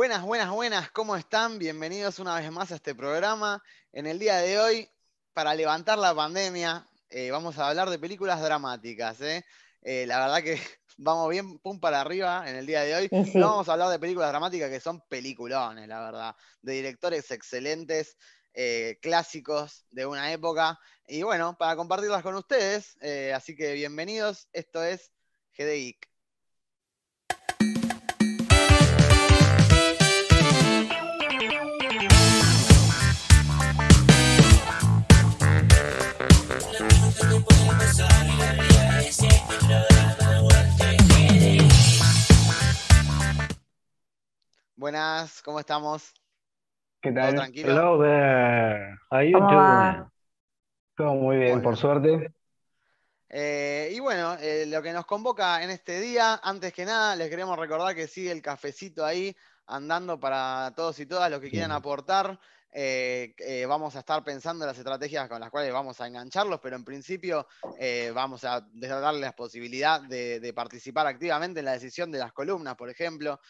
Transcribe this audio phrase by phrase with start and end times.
[0.00, 1.58] Buenas, buenas, buenas, ¿cómo están?
[1.58, 3.62] Bienvenidos una vez más a este programa.
[3.92, 4.88] En el día de hoy,
[5.34, 9.20] para levantar la pandemia, eh, vamos a hablar de películas dramáticas.
[9.20, 9.44] ¿eh?
[9.82, 10.58] Eh, la verdad que
[10.96, 13.08] vamos bien, pum para arriba en el día de hoy.
[13.34, 18.16] No vamos a hablar de películas dramáticas que son peliculones, la verdad, de directores excelentes,
[19.02, 20.80] clásicos de una época.
[21.06, 22.96] Y bueno, para compartirlas con ustedes,
[23.34, 24.48] así que bienvenidos.
[24.54, 25.12] Esto es
[25.58, 26.09] GDIC.
[44.76, 46.14] Buenas, ¿cómo estamos?
[47.02, 47.30] ¿Qué tal?
[47.30, 47.70] ¿Todo tranquilo?
[47.70, 48.96] Hello there.
[49.10, 50.10] How you doing?
[50.96, 52.32] Todo muy bien, por suerte.
[53.28, 57.28] Eh, y bueno, eh, lo que nos convoca en este día, antes que nada, les
[57.30, 59.36] queremos recordar que sigue el cafecito ahí
[59.66, 62.38] andando para todos y todas los que quieran aportar.
[62.72, 66.60] Eh, eh, vamos a estar pensando en las estrategias con las cuales vamos a engancharlos,
[66.60, 72.12] pero en principio eh, vamos a darles la posibilidad de, participar activamente en la decisión
[72.12, 73.40] de las columnas, por ejemplo.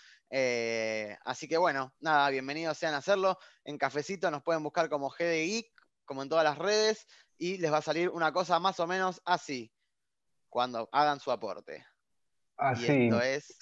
[1.24, 3.38] así que bueno, nada, bienvenidos sean a hacerlo.
[3.64, 5.64] En Cafecito nos pueden buscar como GD
[6.06, 7.06] como en todas las redes,
[7.38, 9.72] y les va a salir una cosa más o menos así,
[10.48, 11.86] cuando hagan su aporte.
[12.56, 12.84] Así.
[12.84, 13.56] Y esto es...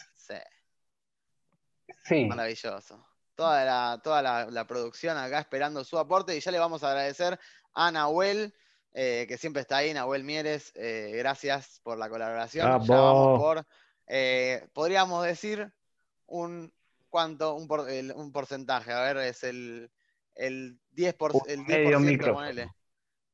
[2.06, 2.24] sí.
[2.24, 3.06] Maravilloso
[3.38, 7.38] toda la, toda la, producción acá esperando su aporte y ya le vamos a agradecer
[7.72, 8.52] a Nahuel,
[8.92, 12.66] eh, que siempre está ahí, Nahuel Mieres, eh, gracias por la colaboración.
[12.66, 13.64] Ya vamos por,
[14.08, 15.72] eh, podríamos decir,
[16.26, 16.72] un,
[17.08, 17.54] ¿cuánto?
[17.54, 17.68] Un,
[18.16, 19.88] un, porcentaje, a ver, es el,
[20.34, 22.74] el 10%, el 10% medio micrófono.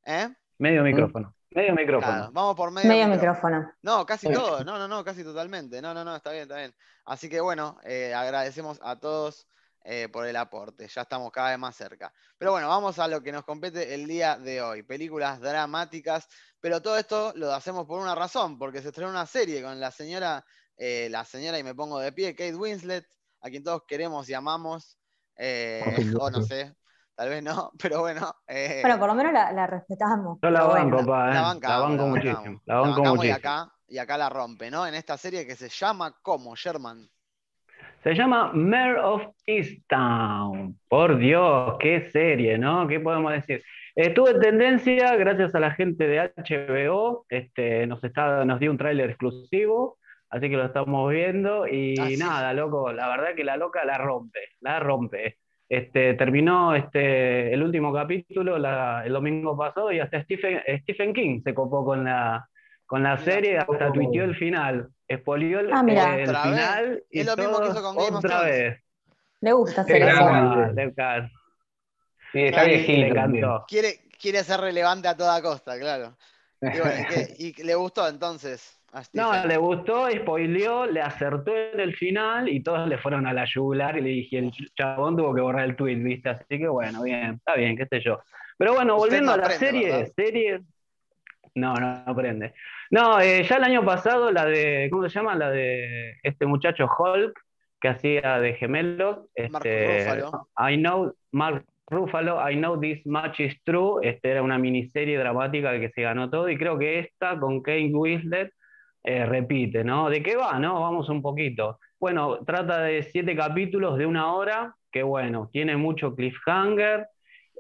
[0.05, 0.29] ¿Eh?
[0.59, 1.35] Medio micrófono.
[1.49, 2.31] Medio micrófono.
[2.31, 3.73] vamos por medio, medio micrófono.
[3.81, 4.63] No, casi todo.
[4.65, 5.81] No, no, no, casi totalmente.
[5.81, 6.75] No, no, no, está bien, está bien.
[7.07, 7.79] Así que bueno,
[8.15, 9.49] agradecemos a todos
[9.87, 10.89] eh, por el aporte.
[10.89, 12.11] Ya estamos cada vez más cerca.
[12.39, 14.83] Pero bueno, vamos a lo que nos compete el día de hoy.
[14.83, 16.27] Películas dramáticas.
[16.59, 19.91] Pero todo esto lo hacemos por una razón, porque se estrenó una serie con la
[19.91, 20.43] señora,
[20.79, 23.07] eh, la señora, y me pongo de pie, Kate Winslet,
[23.43, 24.99] a quien todos queremos y amamos.
[25.37, 25.83] Eh,
[26.19, 26.75] o no sé,
[27.15, 28.35] tal vez no, pero bueno.
[28.47, 30.39] bueno, por lo menos la, respetamos.
[30.43, 32.63] Yo la banco, pa, la, banco muchísimo.
[32.65, 33.25] La banco muchísimo.
[33.25, 34.87] Y acá, y acá la rompe, ¿no?
[34.87, 37.07] En esta serie que se llama ¿Cómo, Sherman?
[38.05, 40.79] Se llama Mayor of Easttown.
[40.89, 42.87] Por Dios, qué serie, ¿no?
[42.87, 43.63] ¿Qué podemos decir?
[43.95, 47.25] Estuvo en tendencia gracias a la gente de HBO.
[47.31, 49.97] Este, nos, está, nos dio un tráiler exclusivo,
[50.29, 51.67] así que lo estamos viendo.
[51.67, 55.39] Y ah, nada, loco, la verdad que la loca la rompe, la rompe.
[55.67, 61.55] Este, terminó este, el último capítulo el domingo pasado y hasta Stephen, Stephen King se
[61.55, 62.47] copó con la,
[62.95, 64.89] con la serie, hasta tuiteó el final.
[65.09, 65.85] Espolió el, ah,
[66.17, 68.85] el final y es lo mismo que hizo con Game otra vez.
[69.41, 71.29] Le gusta hacer eso.
[72.31, 73.65] Sí, está le encantó.
[73.67, 76.17] Quiere, quiere ser relevante a toda costa, claro.
[77.37, 78.81] Y, le gustó entonces.
[79.13, 83.45] no, le gustó, spoileó, le acertó en el final y todos le fueron a la
[83.45, 86.29] yugular y le dije, el chabón tuvo que borrar el tweet, ¿viste?
[86.29, 88.21] Así que bueno, bien, está bien, qué sé yo.
[88.57, 90.61] Pero bueno, volviendo a la serie, serie,
[91.57, 92.55] no, no, aprende.
[92.91, 95.35] No, eh, ya el año pasado la de, ¿cómo se llama?
[95.35, 97.39] La de este muchacho Hulk,
[97.81, 99.27] que hacía de gemelos.
[99.35, 100.23] Este,
[100.59, 103.99] I know, Mark Ruffalo, I know this much is true.
[104.03, 107.91] Este era una miniserie dramática que se ganó todo y creo que esta con Kate
[107.93, 108.53] Winslet
[109.03, 110.09] eh, repite, ¿no?
[110.09, 110.59] ¿De qué va?
[110.59, 111.79] No, vamos un poquito.
[112.01, 117.07] Bueno, trata de siete capítulos de una hora, que bueno, tiene mucho cliffhanger,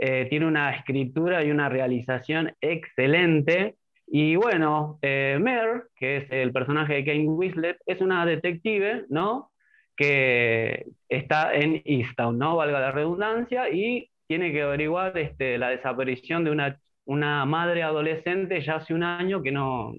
[0.00, 3.76] eh, tiene una escritura y una realización excelente.
[4.06, 9.50] Y bueno, eh, Mer, que es el personaje de Kane Winslet, es una detective, ¿no?
[9.96, 12.56] Que está en Easttown, ¿no?
[12.56, 18.62] Valga la redundancia, y tiene que averiguar este, la desaparición de una, una madre adolescente
[18.62, 19.92] ya hace un año que no,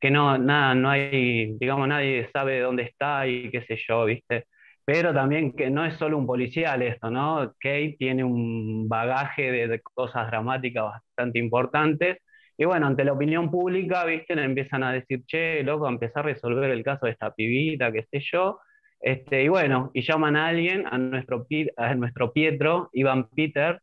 [0.00, 4.46] que no, nada, no hay, digamos, nadie sabe dónde está y qué sé yo, ¿viste?
[4.84, 7.54] Pero también que no es solo un policial esto, ¿no?
[7.60, 12.18] Kate tiene un bagaje de cosas dramáticas bastante importantes
[12.56, 14.36] y bueno, ante la opinión pública, ¿viste?
[14.36, 18.04] Le empiezan a decir, che, loco, empezar a resolver el caso de esta pibita, qué
[18.10, 18.60] sé yo.
[19.00, 21.46] Este, y bueno, y llaman a alguien, a nuestro,
[21.76, 23.80] a nuestro Pietro, Iván Peter,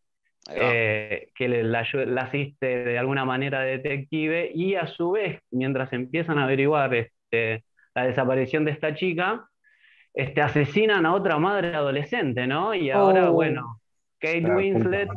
[0.55, 1.85] eh, que le, la,
[2.17, 8.05] asiste de alguna manera detective, y a su vez, mientras empiezan a averiguar este, la
[8.05, 9.47] desaparición de esta chica,
[10.13, 12.73] este, asesinan a otra madre adolescente, ¿no?
[12.73, 13.33] Y ahora, oh.
[13.33, 13.81] bueno,
[14.17, 15.09] Kate Winslet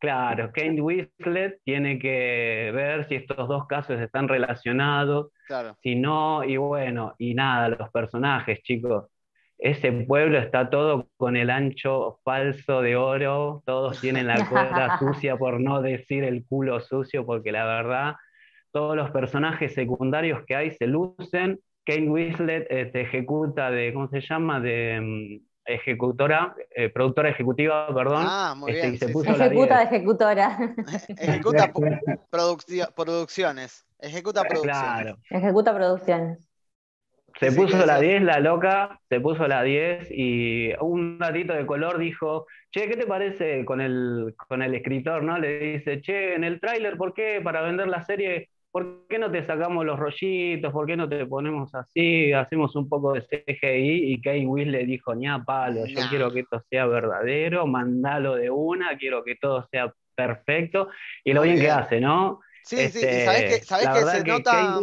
[0.00, 5.30] Claro, Kate Winslet tiene que ver si estos dos casos están relacionados,
[5.82, 9.08] si no, y bueno, y nada, los personajes, chicos.
[9.58, 15.36] ese pueblo está todo con el ancho falso de oro, todos tienen la cola sucia
[15.36, 18.14] por no decir el culo sucio, porque la verdad,
[18.72, 21.60] todos los personajes secundarios que hay se lucen.
[21.84, 24.60] Kate Winslet este, ejecuta de, ¿cómo se llama?
[24.60, 28.24] De mm, ejecutora, eh, productora ejecutiva, perdón.
[28.26, 28.94] Ah, muy este, bien.
[28.94, 30.58] Ejecuta de ejecutora.
[31.18, 31.72] Ejecuta
[32.94, 33.86] producciones.
[33.98, 34.80] Ejecuta producciones.
[34.80, 35.18] Claro.
[35.30, 36.50] Ejecuta producciones.
[37.38, 41.98] Se puso la 10, la loca, se puso la 10 y un ratito de color
[41.98, 45.22] dijo, che, ¿qué te parece con el, con el escritor?
[45.22, 45.38] ¿no?
[45.38, 49.30] Le dice, che, en el tráiler, ¿por qué para vender la serie, por qué no
[49.30, 50.72] te sacamos los rollitos?
[50.72, 52.32] ¿Por qué no te ponemos así?
[52.32, 56.40] Hacemos un poco de CGI y Kate Will le dijo, ña, palo, yo quiero que
[56.40, 60.88] esto sea verdadero, mandalo de una, quiero que todo sea perfecto.
[61.24, 62.40] Y lo bien, que hace, ¿no?
[62.62, 64.80] Sí, sí, y sabés que, sabés que se nota...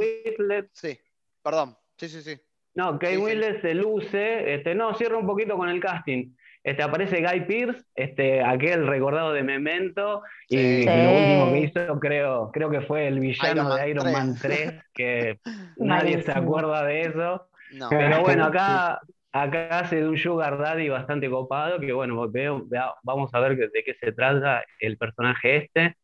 [0.74, 1.00] Sí,
[1.42, 1.78] perdón.
[1.98, 2.38] Sí, sí, sí.
[2.76, 6.36] No, Kate sí, se luce, este, no, cierra un poquito con el casting.
[6.68, 12.52] Este, aparece Guy Pierce, este, aquel recordado de Memento, y lo último que hizo creo,
[12.52, 15.40] creo que fue el villano de Iron Man 3, que
[15.78, 17.48] nadie se acuerda de eso.
[17.90, 19.00] Pero bueno, acá,
[19.32, 22.68] acá hace de un Sugar Daddy bastante copado, que bueno, veo,
[23.02, 25.96] vamos a ver de qué se trata el personaje este.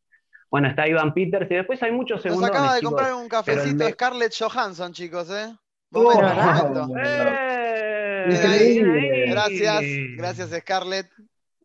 [0.49, 2.49] Bueno, está Ivan Peters y después hay muchos segundos.
[2.49, 5.53] Nos acaba de comprar un cafecito Scarlett Johansson, chicos, ¿eh?
[5.91, 6.13] Oh,
[9.27, 9.83] gracias,
[10.17, 11.07] gracias Scarlett.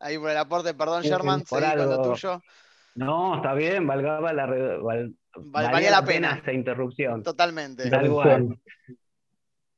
[0.00, 2.40] Ahí por el aporte, perdón Sherman, por lo tuyo.
[2.94, 4.46] No, está bien, valgaba la,
[5.36, 7.22] valía la pena esta interrupción.
[7.22, 7.90] Totalmente.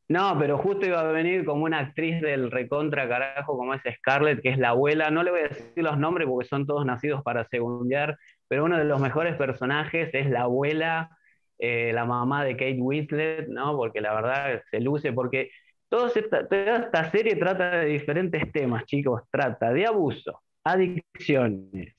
[0.09, 4.43] No, pero justo iba a venir como una actriz del recontra carajo como es Scarlett,
[4.43, 5.11] que es la abuela.
[5.11, 8.19] No le voy a decir los nombres porque son todos nacidos para segundear,
[8.49, 11.17] pero uno de los mejores personajes es la abuela
[11.62, 13.76] eh, la mamá de Kate Winslet, ¿no?
[13.76, 15.50] Porque la verdad se luce, porque
[15.90, 19.22] toda esta, serie trata de diferentes temas, chicos.
[19.31, 21.94] Trata de abuso, adicciones,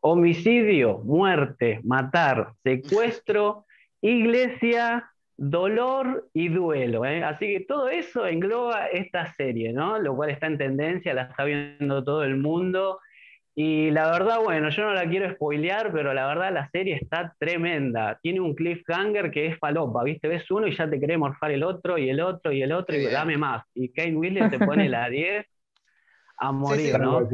[0.00, 3.64] homicidio, muerte, matar, secuestro,
[4.00, 7.04] iglesia, dolor y duelo.
[7.04, 7.22] ¿eh?
[7.22, 9.98] Así que todo eso engloba esta serie, ¿no?
[9.98, 12.98] Lo cual está en tendencia, la está viendo todo el mundo.
[13.54, 17.34] Y la verdad, bueno, yo no la quiero spoilear, pero la verdad la serie está
[17.38, 18.18] tremenda.
[18.22, 20.26] Tiene un cliffhanger que es falopa, ¿viste?
[20.26, 22.96] Ves uno y ya te querés morfar el otro, y el otro, y el otro,
[22.96, 23.64] y dame más.
[23.74, 25.46] Y Kane Williams te pone la 10
[26.38, 27.28] a morir, ¿no?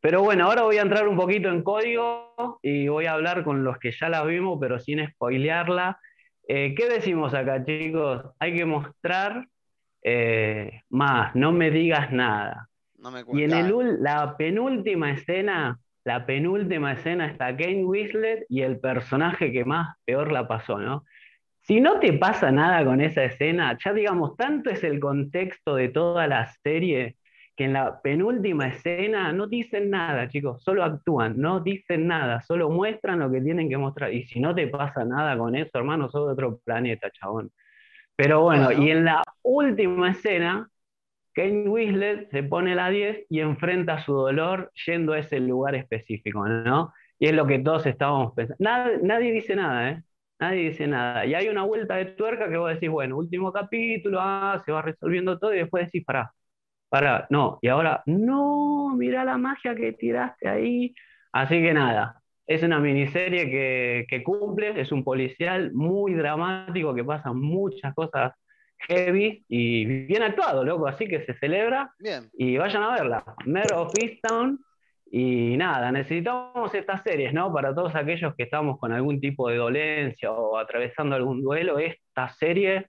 [0.00, 3.64] Pero bueno, ahora voy a entrar un poquito en código y voy a hablar con
[3.64, 5.98] los que ya la vimos, pero sin spoilearla.
[6.46, 8.22] Eh, ¿Qué decimos acá, chicos?
[8.38, 9.46] Hay que mostrar
[10.02, 12.68] eh, más, no me digas nada
[13.32, 19.52] y en el, la penúltima escena, la penúltima escena está Kane Winslet y el personaje
[19.52, 21.04] que más peor la pasó, ¿no?
[21.62, 25.88] Si no te pasa nada con esa escena, ya digamos, tanto es el contexto de
[25.88, 27.16] toda la serie
[27.56, 32.68] que en la penúltima escena no dicen nada, chicos, solo actúan, no dicen nada, solo
[32.68, 34.12] muestran lo que tienen que mostrar.
[34.12, 37.50] Y si no te pasa nada con eso, hermano, sos de otro planeta, chabón.
[38.16, 40.68] Pero bueno, y en la última escena,
[41.34, 46.46] Kane Winslet se pone la 10 y enfrenta su dolor yendo a ese lugar específico,
[46.48, 46.92] ¿no?
[47.18, 48.56] Y es lo que todos estábamos pensando.
[49.02, 50.02] Nadie, dice nada, ¿eh?
[50.38, 51.26] Nadie dice nada.
[51.26, 54.82] Y hay una vuelta de tuerca que vos decís, bueno, último capítulo, ah, se va
[54.82, 56.32] resolviendo todo y después decís, pará,
[56.88, 57.58] pará, no.
[57.62, 60.94] Y ahora, no, mira la magia que tiraste ahí.
[61.32, 67.04] Así que nada, es una miniserie que, que cumple, es un policial muy dramático que
[67.04, 68.32] pasa muchas cosas
[68.88, 71.92] heavy y bien actuado, loco, así que se celebra.
[71.98, 72.30] Bien.
[72.34, 73.24] Y vayan a verla.
[73.46, 74.58] Mare of Easttown.
[75.10, 77.52] Y nada, necesitamos estas series, ¿no?
[77.52, 82.28] Para todos aquellos que estamos con algún tipo de dolencia o atravesando algún duelo, esta
[82.34, 82.88] serie,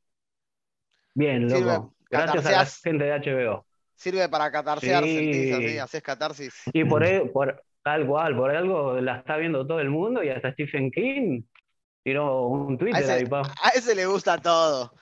[1.14, 1.94] bien, loco.
[2.10, 3.66] Gracias a la gente de HBO.
[3.96, 5.52] Sirve para catarsear, sí.
[5.52, 6.64] así, haces catarsis.
[6.74, 10.52] Y por, por tal cual, por algo la está viendo todo el mundo y hasta
[10.54, 11.44] Stephen King
[12.06, 14.94] tiró un Twitter a ese, A ese le gusta todo.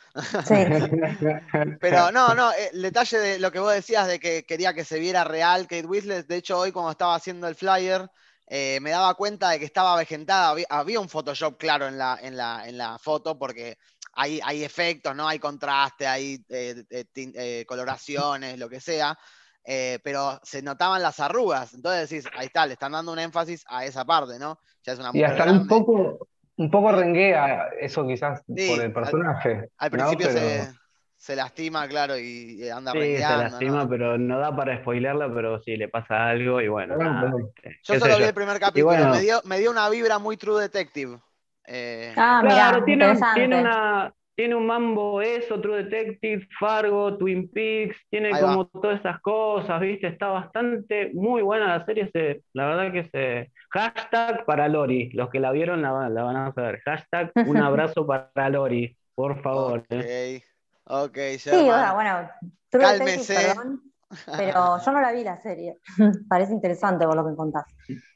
[0.46, 0.56] Sí.
[1.82, 4.86] Pero no, no, eh, el detalle de lo que vos decías de que quería que
[4.86, 8.10] se viera real Kate Winslet, de hecho hoy cuando estaba haciendo el flyer,
[8.48, 12.38] eh, me daba cuenta de que estaba avejentada, había, un Photoshop claro en la, en
[12.38, 13.78] la, en la foto porque
[14.14, 15.28] hay, hay efectos, ¿no?
[15.28, 19.18] Hay contraste, hay eh, coloraciones, lo que sea.
[19.66, 21.74] pero se notaban las arrugas.
[21.74, 24.58] Entonces decís, ahí está, le están dando un énfasis a esa parte, ¿no?
[24.86, 29.70] Ya es una y hasta un poco, un poco renguea eso quizás por el personaje.
[29.78, 30.28] Al, principio
[31.18, 35.78] se, lastima, claro, y anda sí, se lastima, pero no da para spoilerlo, pero sí
[35.78, 36.96] le pasa algo y bueno.
[37.64, 40.62] Este, yo solo vi el primer capítulo, me, dio, me dio una vibra muy True
[40.62, 41.20] Detective.
[41.66, 47.96] Eh, ah, claro, tiene, tiene, una, tiene un mambo eso, True Detective, Fargo, Twin Peaks,
[48.10, 50.08] tiene como todas esas cosas, ¿viste?
[50.08, 53.52] Está bastante, muy buena la serie, se, la verdad que se...
[53.70, 56.82] Hashtag para Lori, los que la vieron la, van a saber.
[56.86, 59.84] Hashtag un abrazo para Lori, por favor.
[59.90, 60.42] ¿eh?
[60.86, 62.30] Ok, ok, Sí, bueno,
[62.70, 63.82] True Detective, perdón,
[64.38, 65.78] pero yo no la vi la serie.
[66.30, 67.66] Parece interesante por lo que contás.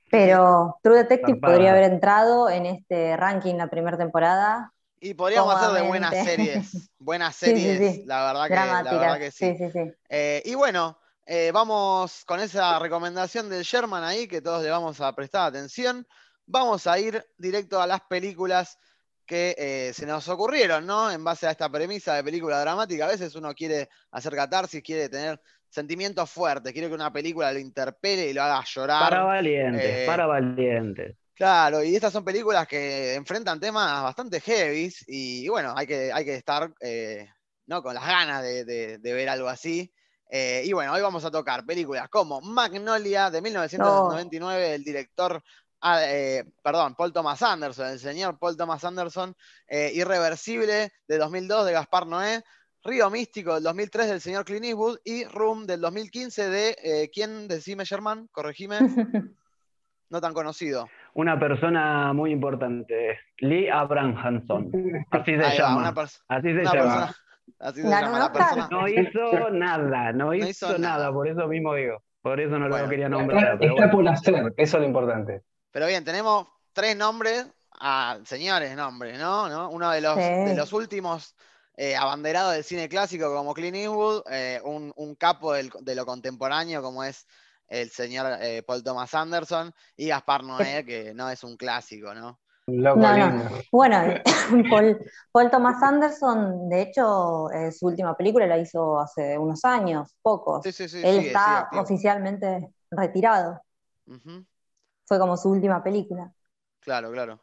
[0.09, 5.81] Pero True Detective podría haber entrado en este ranking la primera temporada y podríamos hacer
[5.81, 9.55] de buenas series, buenas series, La, verdad que, la, verdad que, sí.
[10.09, 15.01] Eh, y bueno, eh, vamos con esa recomendación del Sherman ahí, que todos le vamos
[15.01, 16.07] a prestar atención.
[16.45, 18.79] Vamos a ir directo a las películas
[19.25, 21.11] que eh, se nos ocurrieron, ¿no?
[21.11, 23.05] En base a esta premisa de película dramática.
[23.05, 25.39] A veces uno quiere hacer catarsis, quiere tener
[25.69, 29.09] sentimientos fuertes, quiere que una película lo interpele y lo haga llorar.
[29.09, 31.17] Para valientes, para valientes.
[31.37, 36.25] Claro, y estas son películas que enfrentan temas bastante heavy y, bueno, hay que, hay
[36.25, 37.29] que estar eh,
[37.67, 37.83] ¿no?
[37.83, 39.93] con las ganas de, ver algo así.
[40.31, 45.43] Eh, y bueno, hoy vamos a tocar películas como Magnolia de 1999, del director,
[45.81, 49.35] ah, eh, perdón, Paul Thomas Anderson, el señor Paul Thomas Anderson,
[49.69, 52.43] Irreversible de 2002 de Gaspar Noé,
[52.81, 57.47] Río Místico del 2003 del señor Clint Eastwood y Room del 2015 de, ¿quién?
[57.47, 58.79] Decime, Sherman, corregime.
[60.09, 60.87] no tan conocido.
[61.17, 64.71] Una persona muy importante, Lee Hanson.
[65.09, 65.91] Así se llama.
[66.27, 67.15] así se llama.
[67.57, 68.67] así se llama la persona.
[68.69, 71.11] No hizo nada, no, hizo, nada.
[71.11, 72.03] por eso mismo digo.
[72.21, 73.57] Por eso no lo quería nombrar.
[73.59, 75.41] Está, por hacer, eso es lo importante.
[75.71, 77.47] Pero bien, tenemos tres nombres,
[77.79, 79.49] ah, señores nombres, ¿no?
[79.49, 79.71] ¿no?
[79.71, 81.35] Uno de los, de los últimos
[81.77, 86.05] eh, abanderados del cine clásico como Clint Eastwood, eh, un, un, capo del, de lo
[86.05, 87.25] contemporáneo como es
[87.67, 92.39] el señor eh, Paul Thomas Anderson y Gaspar Noé, que no es un clásico, ¿no?
[92.67, 93.43] Bueno,
[95.31, 100.65] Paul, Thomas Anderson, de hecho, eh, su última película la hizo hace unos años, pocos.
[100.65, 103.61] Él está oficialmente retirado.
[105.05, 106.31] Fue como su última película.
[106.81, 107.39] Claro, claro.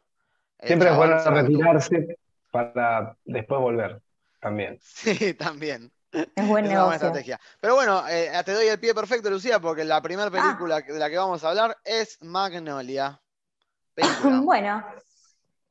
[0.59, 2.17] Siempre es bueno retirarse
[2.51, 4.01] para después volver,
[4.39, 4.77] también.
[4.81, 5.91] Sí, también.
[6.35, 7.39] Es buena estrategia.
[7.59, 11.09] Pero bueno, eh, te doy el pie perfecto, Lucía, porque la primera película de la
[11.09, 13.19] que vamos a hablar es Magnolia.
[14.43, 14.83] bueno,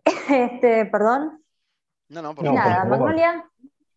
[0.29, 1.43] este, perdón.
[2.09, 3.45] No, no, por Nada, Magnolia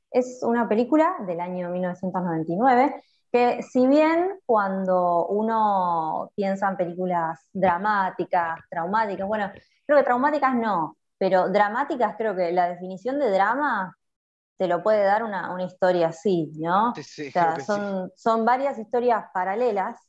[0.10, 8.60] es una película del año 1999 que si bien cuando uno piensa en películas dramáticas,
[8.70, 9.52] traumáticas, bueno,
[9.86, 13.96] creo que traumáticas no, pero dramáticas creo que la definición de drama
[14.58, 16.94] te lo puede dar una, historia así, ¿no?
[16.96, 17.58] Sí, o sea,
[18.16, 20.00] son, varias historias paralelas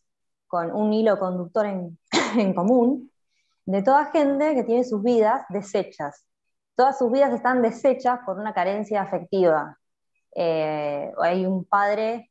[0.46, 1.66] con un hilo conductor
[2.36, 3.12] en, común
[3.66, 6.24] de toda gente que tiene sus vidas deshechas.
[6.74, 9.76] Todas sus vidas están deshechas por una carencia afectiva.
[10.34, 12.30] Eh, hay un padre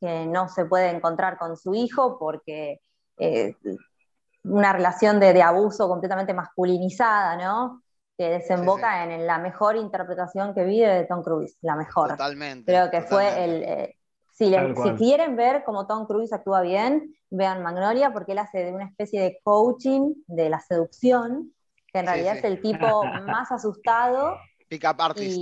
[0.00, 2.80] que no se puede encontrar con su hijo porque
[3.18, 3.56] eh,
[4.44, 7.82] una relación de, de, abuso completamente masculinizada, ¿no?
[8.16, 12.10] Que desemboca En, la mejor interpretación que vi de Tom Cruise, la mejor.
[12.10, 12.72] Totalmente.
[12.72, 13.62] Creo que fue el...
[13.62, 13.96] Eh,
[14.32, 14.50] si,
[14.98, 19.20] quieren ver cómo Tom Cruise actúa bien, vean Magnolia, porque él hace de una especie
[19.22, 21.54] de coaching de la seducción,
[21.90, 24.36] que en realidad es el tipo más asustado.
[24.68, 25.38] Pick up artist.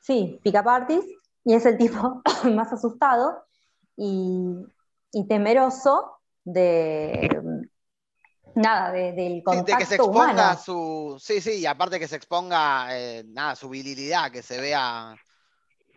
[0.00, 1.06] sí, pick up artist,
[1.44, 2.22] y es el tipo
[2.54, 3.44] más asustado
[3.96, 4.64] y,
[5.12, 7.28] y temeroso de,
[8.60, 12.88] nada, del contacto de que se exponga su, sí, sí, y aparte que se exponga,
[12.90, 15.14] eh, nada, su virilidad, que se vea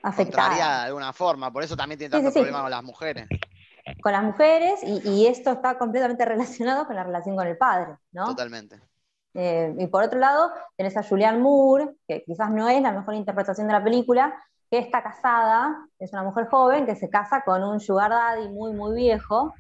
[0.04, 3.28] afectada de alguna forma, por eso también tiene tanto problema con las mujeres.
[4.02, 8.26] Con las mujeres, y, esto está completamente relacionado con la relación con el padre, ¿no?
[8.26, 8.82] Totalmente.
[9.36, 13.16] Eh, y por otro lado, tenés a Julianne Moore, que quizás no es la mejor
[13.16, 14.34] interpretación de la película,
[14.70, 18.74] que está casada, es una mujer joven que se casa con un sugar daddy muy,
[18.74, 19.54] muy viejo,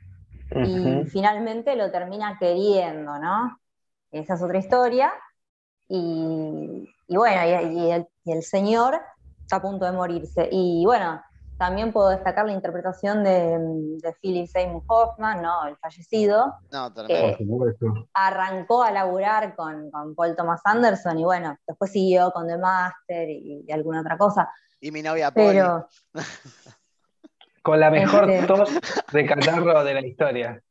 [0.51, 3.57] y finalmente lo termina queriendo, ¿no?
[4.11, 5.11] Esa es otra historia.
[5.87, 8.99] Y, bueno, y, el, señor
[9.41, 10.47] está a punto de morirse.
[10.51, 11.21] Y bueno,
[11.57, 15.67] también puedo destacar la interpretación de, Philip Seymour Hoffman, ¿no?
[15.67, 16.53] El fallecido.
[16.71, 17.37] No, que
[18.13, 23.71] arrancó a laburar con, Paul Thomas Anderson y bueno, después siguió con The Master y,
[23.71, 24.49] alguna otra cosa.
[24.79, 25.87] Y mi novia Pero,
[27.63, 28.45] Con la mejor este.
[28.45, 28.79] tos
[29.11, 30.61] de catarro de la historia.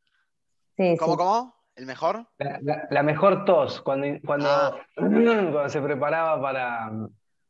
[0.76, 1.54] Sí, ¿Cómo, cómo?
[1.74, 2.26] ¿El mejor?
[2.90, 4.76] La, mejor tos, cuando, cuando, ah.
[4.94, 6.92] cuando, se preparaba para,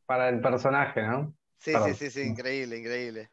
[0.05, 1.35] para el personaje, ¿no?
[1.57, 3.29] Sí, sí, sí, sí, increíble, increíble.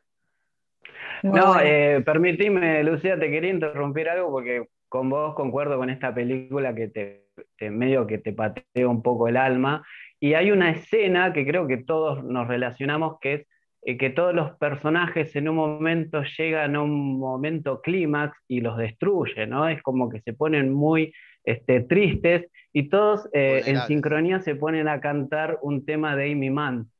[1.22, 6.74] No, eh, permitime, Lucía, te quería interrumpir algo porque con vos concuerdo con esta película
[6.74, 9.86] que te, te medio que te patea un poco el alma
[10.18, 13.46] Y hay una escena que creo que todos nos relacionamos, que es
[13.82, 19.46] que todos los personajes en un momento llegan a un momento clímax y los destruye,
[19.46, 19.68] ¿no?
[19.68, 21.12] Es como que se ponen muy
[21.44, 26.50] este, tristes y todos eh, en sincronía se ponen a cantar un tema de Amy
[26.50, 26.90] Mann.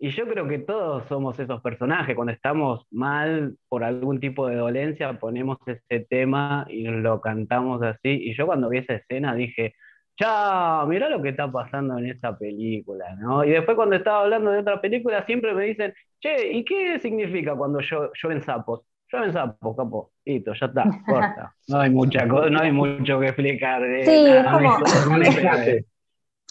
[0.00, 2.14] Y yo creo que todos somos esos personajes.
[2.14, 8.10] Cuando estamos mal por algún tipo de dolencia, ponemos ese tema y lo cantamos así.
[8.10, 9.74] Y yo cuando vi esa escena dije,
[10.18, 13.44] chao, mira lo que está pasando en esa película, ¿no?
[13.44, 17.54] Y después cuando estaba hablando de otra película, siempre me dicen, che, ¿y qué significa
[17.54, 18.82] cuando yo, en sapos?
[19.10, 20.10] en sapos, capo.
[20.24, 21.54] Listo, ya está, corta.
[21.68, 23.82] No hay mucha no hay mucho que explicar.
[24.04, 24.78] sí, es como,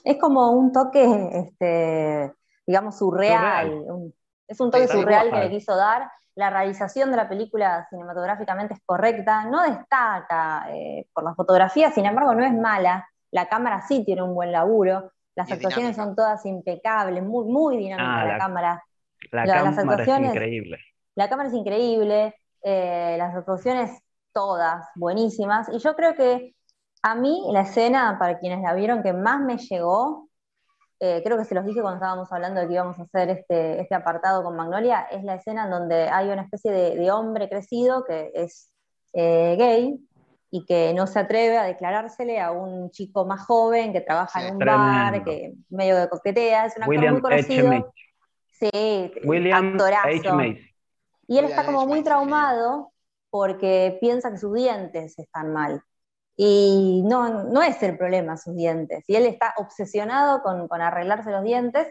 [0.03, 2.33] es como un toque, este,
[2.65, 3.83] digamos, surreal.
[4.47, 6.09] es un toque surreal que le quiso dar.
[6.33, 12.05] La realización de la película cinematográficamente es correcta, no destaca eh, por la fotografía, sin
[12.05, 13.07] embargo, no es mala.
[13.31, 15.11] La cámara sí tiene un buen laburo.
[15.35, 18.83] Las actuaciones son todas impecables, muy, muy dinámica ah, la, cámara.
[19.31, 20.79] La, cámara es increíble.
[21.15, 23.91] La cámara es increíble, eh, las actuaciones
[24.33, 25.67] todas buenísimas.
[25.71, 26.55] Y yo creo que
[27.03, 30.27] a mí la escena, para quienes la vieron, que más me llegó
[30.99, 33.81] eh, creo que se los dije cuando estábamos hablando de que íbamos a hacer este,
[33.81, 38.03] este apartado con Magnolia, es la escena en donde hay una especie de, hombre crecido
[38.03, 38.71] que es
[39.13, 40.06] eh, gay
[40.49, 44.53] y que no se atreve a declarársele a un chico más joven que trabaja en
[44.53, 47.93] un bar, que medio de coquetea, es un actor muy conocido.
[48.51, 50.41] Sí, William actorazo.
[51.27, 52.91] Y él está como muy traumado
[53.29, 55.83] porque piensa que sus dientes están mal.
[56.37, 59.03] Y no, no es el problema sus dientes.
[59.07, 61.87] Y él está obsesionado con, con arreglarse los dientes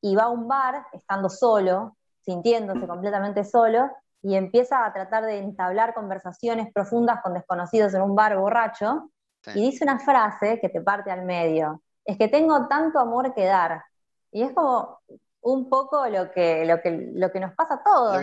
[0.00, 3.90] y va a un bar estando solo, sintiéndose completamente solo,
[4.22, 9.10] y empieza a tratar de entablar conversaciones profundas con desconocidos en un bar borracho,
[9.54, 13.44] y dice una frase que te parte al medio, es que tengo tanto amor que
[13.44, 13.84] dar.
[14.32, 15.00] Y es como
[15.42, 18.22] un poco lo que, lo que, lo que nos pasa a todos.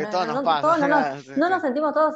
[1.37, 2.15] no, nos, sentimos todos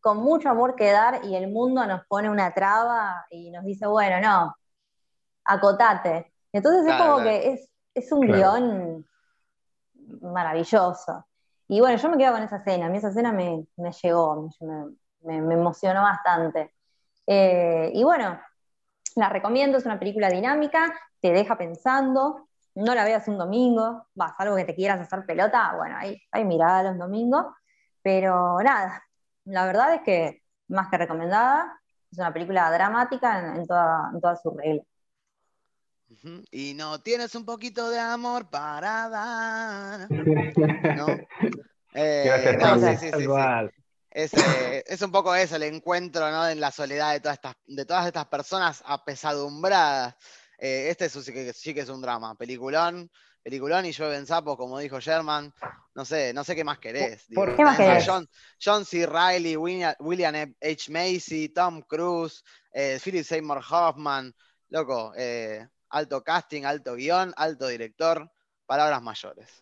[0.00, 3.86] con mucho amor que dar y el mundo nos pone una traba y nos dice,
[3.86, 4.56] bueno, no,
[5.44, 6.32] acotate.
[6.52, 9.06] Entonces es como que es, es un guion
[10.22, 11.26] maravilloso.
[11.68, 13.66] Y bueno, yo me quedo con esa escena, a mí esa escena me,
[14.02, 14.50] llegó,
[15.22, 16.74] me, emocionó bastante.
[17.26, 18.40] Eh, y bueno,
[19.16, 24.32] la recomiendo, es una película dinámica, te deja pensando, no la veas un domingo, vas,
[24.38, 27.46] algo que te quieras hacer pelota, bueno, ahí, ahí mirada los domingos,
[28.02, 29.02] pero nada,
[29.44, 34.82] la verdad es que más que recomendada, es una película dramática en, toda, su regla.
[36.50, 40.10] Y no tienes un poquito de amor para dar.
[40.96, 41.06] ¿No?
[41.94, 42.44] Eh,
[44.86, 46.48] es, un poco eso, el encuentro ¿no?
[46.48, 50.14] en la soledad de todas estas, de todas estas personas apesadumbradas.
[50.58, 53.10] Eh, este sí que, sí que es un drama, peliculón
[53.48, 55.52] peliculón y llueven sapos, como dijo Sherman.
[55.94, 57.26] No sé, no sé qué más querés.
[57.28, 58.06] ¿Qué más querés?
[58.62, 59.06] John, C.
[59.06, 60.92] Riley, William, H.
[60.92, 64.34] Macy, Tom Cruise, eh, Philip Seymour Hoffman.
[64.68, 68.30] Loco, eh, alto casting, alto guion, alto director,
[68.66, 69.60] palabras mayores.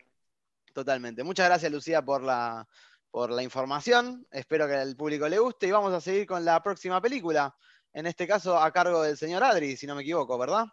[0.72, 1.24] Totalmente.
[1.24, 2.66] Muchas gracias, Lucía, por la,
[3.10, 4.26] por la información.
[4.30, 7.54] Espero que al público le guste y vamos a seguir con la próxima película.
[7.92, 10.66] En este caso, a cargo del señor Adri, si no me equivoco, ¿verdad?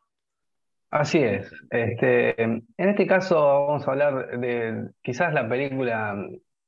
[0.90, 1.52] Así es.
[1.72, 6.16] Este, en este caso vamos a hablar de quizás la película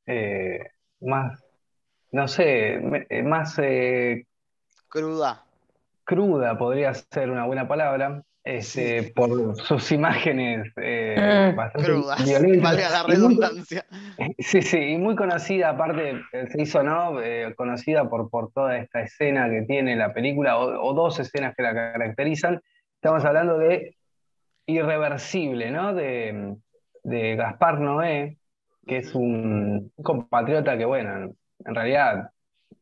[0.07, 0.59] eh,
[1.01, 1.43] más,
[2.11, 2.75] no sé,
[3.09, 4.25] eh, más eh,
[4.87, 5.43] cruda.
[6.05, 11.55] Cruda podría ser una buena palabra, este, por sus imágenes mm.
[11.55, 11.91] bastante
[12.23, 12.91] violentas.
[12.91, 13.85] la redundancia.
[14.39, 17.17] sí, sí, y muy conocida, aparte, se hizo, ¿no?
[17.57, 21.73] conocida por, por toda esta escena que tiene la película, o dos escenas que la
[21.73, 22.61] caracterizan.
[23.01, 23.95] Estamos hablando de
[24.67, 25.93] irreversible, ¿no?
[25.93, 26.55] De,
[27.03, 28.37] Gaspar Noé,
[28.87, 31.33] que es un, compatriota que, bueno,
[31.65, 32.31] en, realidad,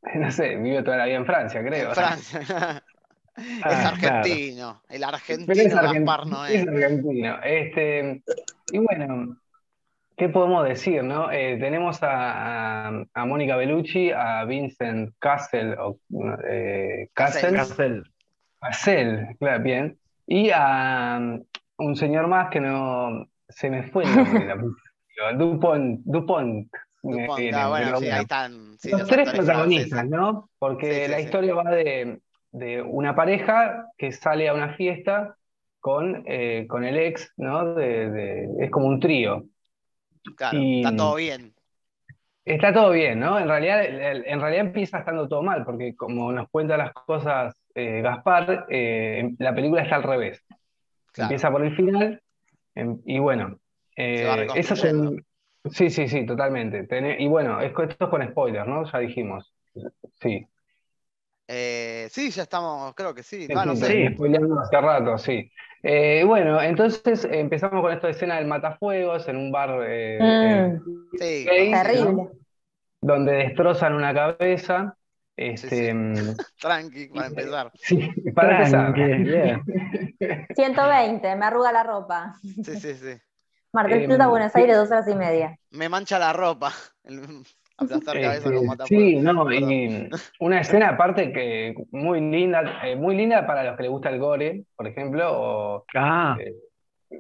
[0.16, 1.90] no sé, vive toda la vida en Francia, creo.
[1.90, 2.84] En Francia.
[3.38, 6.56] es ah, argentino, el argentino Gaspar Noé.
[6.56, 7.38] Es argentino.
[7.44, 8.24] Este,
[8.72, 9.38] y bueno,
[10.16, 11.32] ¿qué podemos decir, no?
[11.32, 16.00] Eh, tenemos a, a, Mónica Bellucci, a Vincent Castle, o,
[16.48, 17.54] eh, Castle,
[18.60, 21.20] Castle, claro, bien, y a,
[21.78, 26.02] un señor más que no se me fue el nombre la Dupont.
[26.06, 26.68] Dupont.
[27.02, 28.78] Dupont ah, bueno, sí, ahí están.
[28.84, 30.50] Los tres protagonistas, ¿no?
[30.58, 32.20] Porque la historia va de,
[32.54, 35.36] una pareja que sale a una fiesta
[35.80, 37.74] con, eh, con el ex, ¿no?
[37.76, 39.44] De, es como un trío.
[40.36, 41.54] Claro, está todo bien.
[42.46, 43.40] Está todo bien, ¿no?
[43.40, 48.02] En realidad, en realidad empieza estando todo mal, porque como nos cuenta las cosas eh,
[48.02, 50.44] Gaspar, eh, la película está al revés.
[51.16, 52.22] Empieza por el final
[52.76, 53.60] Em, y bueno,
[53.96, 54.96] eso es
[55.66, 56.86] Sí, sí, sí, totalmente.
[57.20, 58.84] y bueno, esto es con spoilers, ¿no?
[58.92, 59.54] Ya dijimos.
[60.20, 60.46] Sí.
[61.48, 63.48] Eh, sí, ya estamos, creo que sí.
[63.48, 65.52] Sí, sí, spoileando hace rato, sí.
[65.82, 70.82] Eh, bueno, entonces empezamos con esta escena del matafuegos en un bar mm.
[71.20, 72.30] sí, terrible.
[73.02, 74.96] Donde destrozan una cabeza.
[75.36, 76.14] Este, mm,
[76.62, 77.72] Tranqui, para empezar.
[77.82, 78.94] Sí, para empezar.
[80.56, 82.36] 120, me arruga la ropa.
[82.42, 83.18] Sí, sí, sí.
[83.74, 85.58] Mar del Plata, Buenos Aires, dos horas y media.
[85.72, 86.72] Me mancha la ropa.
[87.84, 93.16] Aplastar cabeza con este, Sí, no, y una escena aparte que muy linda, eh, muy
[93.16, 96.38] linda para los que les gusta el gore, por ejemplo, o, ah.
[96.40, 96.54] Eh,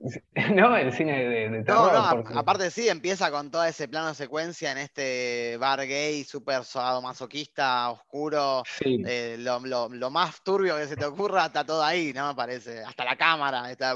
[0.55, 1.93] no, el cine de, terror.
[1.93, 6.61] No, no, aparte sí, empieza con todo ese plano secuencia en este bar gay, súper
[7.01, 8.63] masoquista, oscuro.
[8.83, 12.29] Eh, lo, más turbio que se te ocurra está todo ahí, ¿no?
[12.29, 12.83] Me parece.
[12.83, 13.95] Hasta la cámara, está,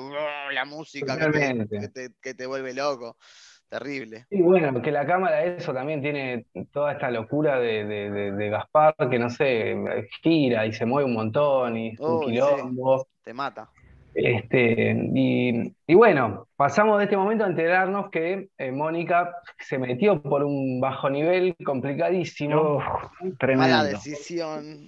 [0.51, 3.17] la música que te, vuelve loco.
[3.69, 4.25] Terrible.
[4.29, 9.29] Y bueno, que la cámara, eso también tiene toda esta locura de, Gaspar, que no
[9.29, 9.75] sé,
[10.23, 13.07] gira y se mueve un montón y es un quilombo.
[13.23, 13.69] Te mata.
[14.13, 20.43] Este, y, bueno, pasamos de este momento a enterarnos que eh, Mónica se metió por
[20.43, 22.81] un bajo nivel complicadísimo.
[23.55, 24.87] Mala decisión.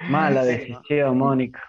[0.00, 1.62] Mala decisión, Mónica.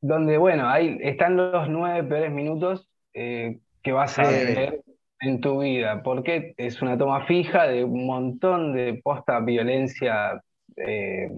[0.00, 4.82] Donde, bueno, ahí están los nueve peores minutos eh, que vas a ver
[5.20, 10.42] en tu vida, porque es una toma fija de un montón de posta violencia
[10.76, 11.30] eh,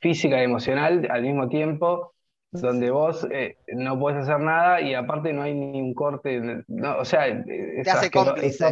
[0.00, 2.12] física y emocional al mismo tiempo
[2.52, 6.62] donde vos eh, no puedes hacer nada y aparte no hay ni un corte,
[6.98, 8.68] o sea, te hace cómplice.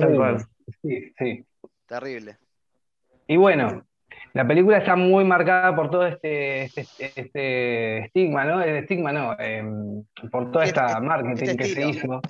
[0.83, 1.45] Sí, sí.
[1.87, 2.37] Terrible.
[3.27, 3.85] Y bueno,
[4.35, 6.85] la película está muy marcada por todo este, este,
[7.17, 8.63] este estigma, ¿no?
[8.63, 12.21] El estigma no, em, por toda esta este marketing que se hizo.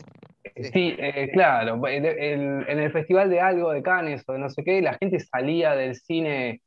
[0.56, 4.80] Sí, eh, claro, en el Festival de Algo de Cannes o de no sé qué,
[4.82, 6.60] la gente salía del cine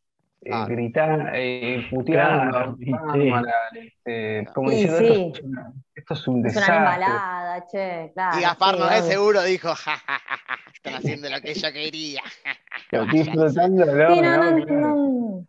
[0.45, 0.65] eh, ah.
[0.67, 2.75] gritar, eh, puteando,
[3.73, 5.33] este, como diciendo,
[5.95, 6.63] esto, es un desastre.
[6.63, 8.39] Es una embalada, che, claro.
[8.39, 10.37] Y Gaspar no es seguro dijo, ja, ja, ja,
[10.73, 12.23] están haciendo lo que ella quería.
[13.11, 15.45] Disfrutando sí, no, no, no,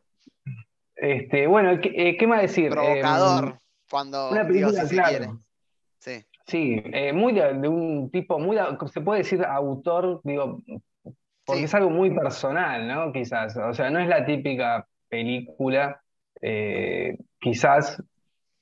[0.94, 2.70] Este, bueno, ¿qué, ¿qué más decir?
[2.70, 3.58] Provocador, em,
[3.90, 5.40] cuando una película, claro.
[6.46, 6.82] Sí.
[6.92, 10.60] Eh, muy de, de, un tipo, muy, se puede decir autor, digo,
[11.44, 13.12] porque es algo muy personal, ¿no?
[13.12, 16.00] Quizás, o sea, no es la típica película,
[16.40, 18.02] eh, quizás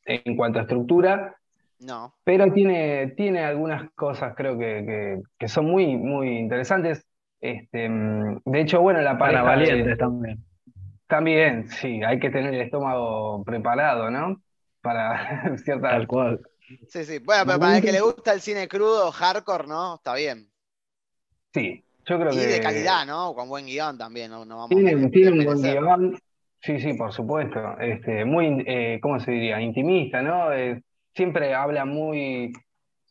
[0.04, 1.36] en cuanto a estructura,
[1.80, 2.14] no.
[2.24, 7.06] pero tiene, tiene algunas cosas, creo que, son muy, muy interesantes.
[7.40, 10.38] Este, de hecho, bueno, la Para valientes también.
[11.08, 14.40] También, sí, hay que tener el estómago preparado, ¿no?
[14.80, 15.90] Para cierta.
[15.90, 16.40] Tal cual.
[16.88, 17.18] Sí, sí.
[17.18, 19.96] Bueno, pero para el que le gusta el cine crudo, hardcore, ¿no?
[19.96, 20.50] Está bien.
[21.52, 22.46] Sí, yo creo y que...
[22.46, 23.34] de calidad, ¿no?
[23.34, 24.46] Con buen guion también, ¿no?
[24.46, 26.18] vamos tiene, un buen guion,
[26.60, 27.78] sí, sí, por supuesto.
[27.78, 29.60] Este, muy, eh, ¿cómo se diría?
[29.60, 30.52] Intimista, ¿no?
[30.52, 30.82] Eh,
[31.14, 32.52] siempre habla muy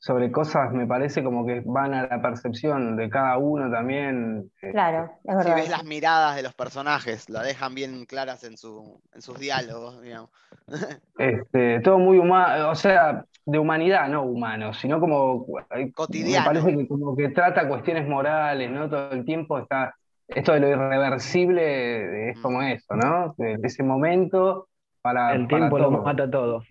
[0.01, 4.49] sobre cosas, me parece, como que van a la percepción de cada uno también.
[4.55, 4.71] Este.
[4.71, 5.55] Claro, es verdad.
[5.55, 9.39] Si ves las miradas de los personajes, la dejan bien claras en, su, en sus
[9.39, 10.29] diálogos, digamos.
[11.17, 15.45] Este, todo muy humano, o sea, de humanidad, no humano, sino como
[15.93, 16.51] cotidiano.
[16.51, 18.89] Me parece que como que trata cuestiones morales, ¿no?
[18.89, 19.93] Todo el tiempo está.
[20.27, 22.63] Esto de lo irreversible es como mm.
[22.63, 23.35] eso, ¿no?
[23.37, 24.67] De, ese momento
[25.03, 25.35] para.
[25.35, 26.63] El tiempo lo mata todo.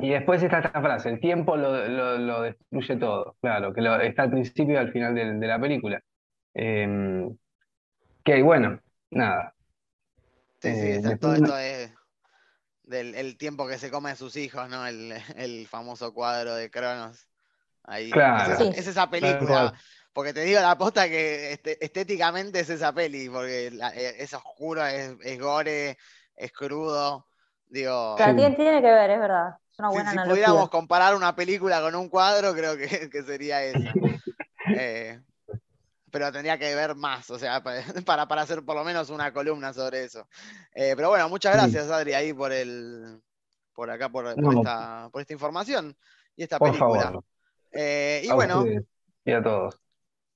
[0.00, 4.74] Y después está esta frase, el tiempo lo, destruye todo, claro, que está al principio
[4.74, 6.02] y al final de, la película.
[6.54, 7.28] Eh,
[8.24, 8.80] que bueno,
[9.10, 9.54] nada.
[10.60, 11.92] Sí, sí, eh, todo esto es
[12.84, 14.86] del el tiempo que se come a sus hijos, ¿no?
[14.86, 17.28] El, famoso cuadro de Cronos.
[17.82, 18.10] Ahí.
[18.10, 18.64] Claro.
[18.64, 19.74] Es, esa película.
[20.12, 24.86] Porque te digo la posta que este, estéticamente es esa peli, porque eh, es oscuro,
[24.86, 25.98] es, es gore,
[26.36, 27.26] es crudo.
[27.66, 29.58] Digo, tiene, que ver, es verdad.
[29.74, 32.86] Es una buena si, si pudiéramos comparar una película con un cuadro, creo que,
[33.26, 33.92] sería esa.
[34.66, 35.20] Eh,
[36.10, 37.62] pero tendría que ver más, o sea,
[38.06, 40.26] para, para hacer por lo menos una columna sobre eso.
[40.74, 43.20] Eh, pero bueno, muchas gracias, Adri, ahí por el
[43.74, 45.94] por acá, por, esta, por esta información
[46.34, 47.20] y esta película.
[47.72, 48.64] Eh, y bueno.
[49.24, 49.83] Y a todos.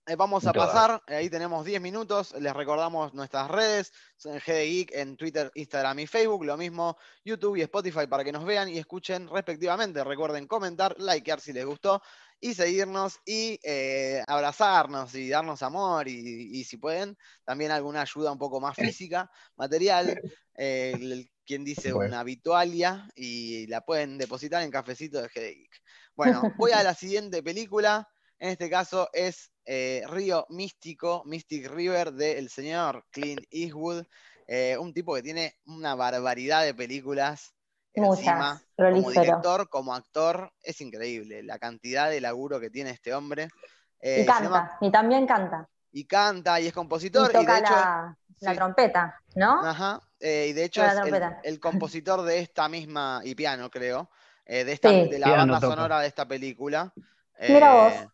[0.09, 3.93] Eh, vamos a pasar, ahí tenemos 10 minutos, les recordamos nuestras redes,
[4.25, 8.47] GD Geek en Twitter, Instagram y Facebook, lo mismo YouTube y Spotify para que nos
[8.47, 10.03] vean y escuchen respectivamente.
[10.03, 12.01] Recuerden comentar, likear si les gustó
[12.41, 18.39] y seguirnos y eh, abrazarnos y darnos amor y, si pueden, también alguna ayuda un
[18.39, 20.19] poco más física, material,
[20.57, 25.83] eh, quien dice una habitualia y la pueden depositar en cafecito de GD Geek.
[26.17, 32.13] Bueno, voy a la siguiente película En este caso es eh, Río Místico, Mystic River
[32.13, 34.03] del señor Clint Eastwood,
[34.47, 37.53] eh, un tipo que tiene una barbaridad de películas.
[37.95, 43.49] Muchas, como director, como actor, es increíble la cantidad de laburo que tiene este hombre.
[44.01, 45.69] y canta, y también canta.
[45.93, 47.29] Y canta, y es compositor.
[47.29, 49.61] Y toca la, trompeta, ¿no?
[49.63, 50.95] Ajá, y de hecho es
[51.43, 54.09] el, compositor de esta misma, y piano creo,
[54.47, 56.91] eh, de, esta, de la banda sonora de esta película.
[57.39, 58.09] Mira vos.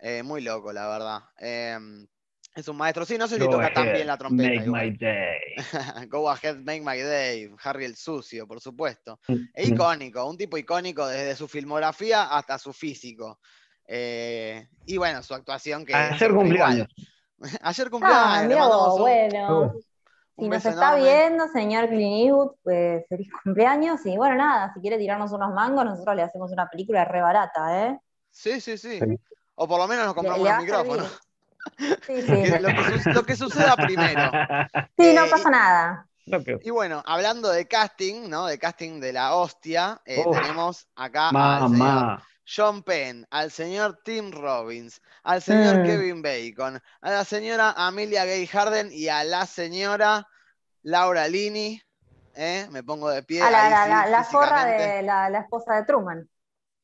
[0.00, 1.20] Eh, eh, muy loco, la verdad.
[1.38, 2.06] Em,
[2.54, 3.04] es un maestro.
[3.04, 4.64] Sí, no sé si toca tan bien la trompeta.
[4.64, 5.56] Make my day.
[6.08, 7.50] Go ahead, make my day.
[7.62, 9.20] Harry el sucio, por supuesto.
[9.28, 9.74] Mm, es mm.
[9.74, 13.38] icónico, un tipo icónico desde su filmografía hasta su físico.
[13.86, 15.94] y bueno, su actuación que.
[15.94, 16.88] Ayer cumpleaños.
[17.62, 18.58] Ayer cumpleaños.
[18.60, 19.72] Ah, bueno.
[20.38, 24.06] Si nos está viendo, señor Clint pues feliz cumpleaños.
[24.06, 27.86] Y bueno, nada, si quiere tirarnos unos mangos, nosotros le hacemos una película re barata,
[27.86, 27.98] ¿eh?
[28.30, 29.00] Sí, sí, sí.
[29.60, 31.04] O por lo menos nos compramos un micrófono.
[32.06, 32.44] Sí, sí.
[33.12, 34.30] lo, que, suceda primero.
[34.96, 36.06] Sí, no eh, pasa nada.
[36.62, 38.46] Y bueno, hablando de casting, ¿no?
[38.46, 44.30] De casting de la hostia, eh, tenemos acá al señor John Penn, al señor Tim
[44.30, 45.84] Robbins, al señor mm.
[45.84, 50.28] Kevin Bacon, a la señora Amelia Gay Harden y a la señora
[50.82, 51.82] Laura Lini.
[52.34, 52.68] ¿eh?
[52.70, 53.42] Me pongo de pie.
[53.42, 56.28] A la, la, forra de la, esposa de Truman.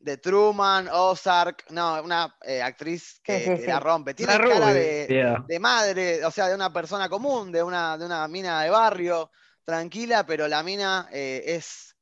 [0.04, 4.12] De Truman, Ozark, no, una eh, actriz que, la rompe.
[4.12, 8.62] Tiene cara de, madre, o sea, de una persona común, de una, de una mina
[8.62, 9.30] de barrio,
[9.64, 11.94] tranquila, pero la mina eh, es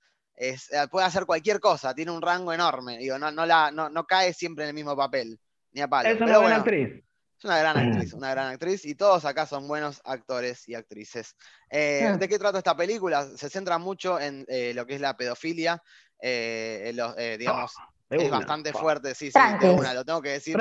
[0.43, 0.57] eh,
[0.91, 4.65] puede hacer cualquier cosa, tiene un rango enorme, digo, no, no, la, no, cae siempre
[4.65, 5.39] en el mismo papel,
[5.71, 6.09] ni a palo.
[6.09, 7.05] Es una buena actriz.
[7.39, 11.37] Es una gran actriz, una gran actriz, y todos acá son buenos actores y actrices.
[11.71, 13.25] Eh, ¿De qué trata esta película?
[13.37, 15.81] Se centra mucho en eh, lo que es la pedofilia,
[16.21, 20.57] digamos, ah es bastante fuerte, sí, sí, una, lo tengo que decir.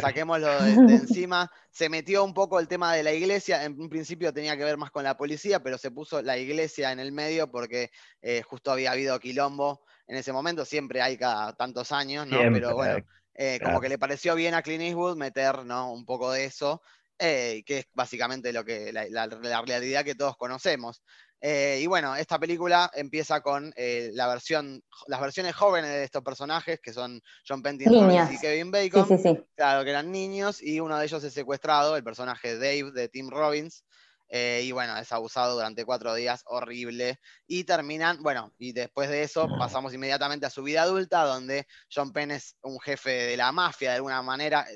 [0.00, 1.50] Saquémoslo de, encima.
[1.70, 3.64] Se metió un poco el tema de la iglesia.
[3.64, 6.92] En un principio tenía que ver más con la policía, pero se puso la iglesia
[6.92, 7.90] en el medio porque
[8.22, 10.64] eh, justo había habido quilombo en ese momento.
[10.64, 12.38] Siempre hay cada tantos años, ¿no?
[12.52, 15.92] pero bueno, eh, como que le pareció bien a Clint Eastwood meter ¿no?
[15.92, 16.82] un poco de eso.
[17.20, 19.26] Eh, que es básicamente lo que la
[19.66, 21.02] realidad que todos conocemos.
[21.40, 26.22] Eh, y bueno, esta película empieza con eh, la versión, las versiones jóvenes de estos
[26.22, 29.46] personajes, que son John Penn y Kevin Bacon.
[29.54, 33.30] Claro, que eran niños, y uno de ellos es secuestrado, el personaje Dave de Tim
[33.30, 33.84] Robbins.
[34.30, 37.18] Eh, y bueno, es abusado durante cuatro días, horrible.
[37.46, 42.12] Y terminan, bueno, y después de eso pasamos inmediatamente a su vida adulta, donde John
[42.12, 44.66] Penn es un jefe de la mafia de alguna manera.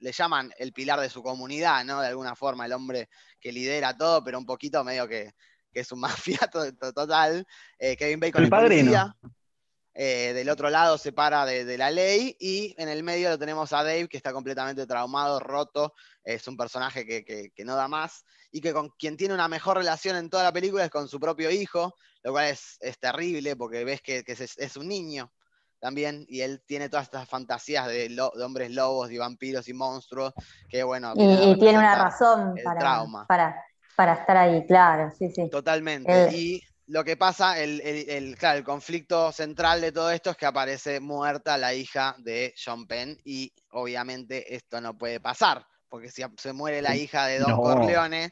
[0.00, 2.00] Le llaman el pilar de su comunidad, ¿no?
[2.00, 3.08] De alguna forma, el hombre
[3.40, 5.32] que lidera todo, pero un poquito medio que
[5.76, 6.00] que es un
[6.48, 7.46] mafiato total.
[7.78, 9.14] Eh, Kevin Bacon el policía.
[9.98, 13.72] Eh, del otro lado se para de, la ley y en el medio lo tenemos
[13.72, 18.60] a Dave que está completamente traumado, roto, es un personaje que, no da más y
[18.60, 21.50] que con quien tiene una mejor relación en toda la película es con su propio
[21.50, 25.32] hijo, lo cual es, terrible porque ves que, es, un niño
[25.78, 30.34] también y él tiene todas estas fantasías de, hombres lobos, y vampiros y monstruos,
[30.68, 31.14] que bueno...
[31.16, 33.56] Y, tiene una razón para, para
[33.96, 35.48] para estar ahí, claro, sí, sí.
[35.50, 36.28] Totalmente.
[36.32, 40.46] y lo que pasa, el, el, claro, el conflicto central de todo esto es que
[40.46, 46.22] aparece muerta la hija de John Penn y obviamente esto no puede pasar, porque si
[46.36, 48.30] se muere la hija de Don Corleone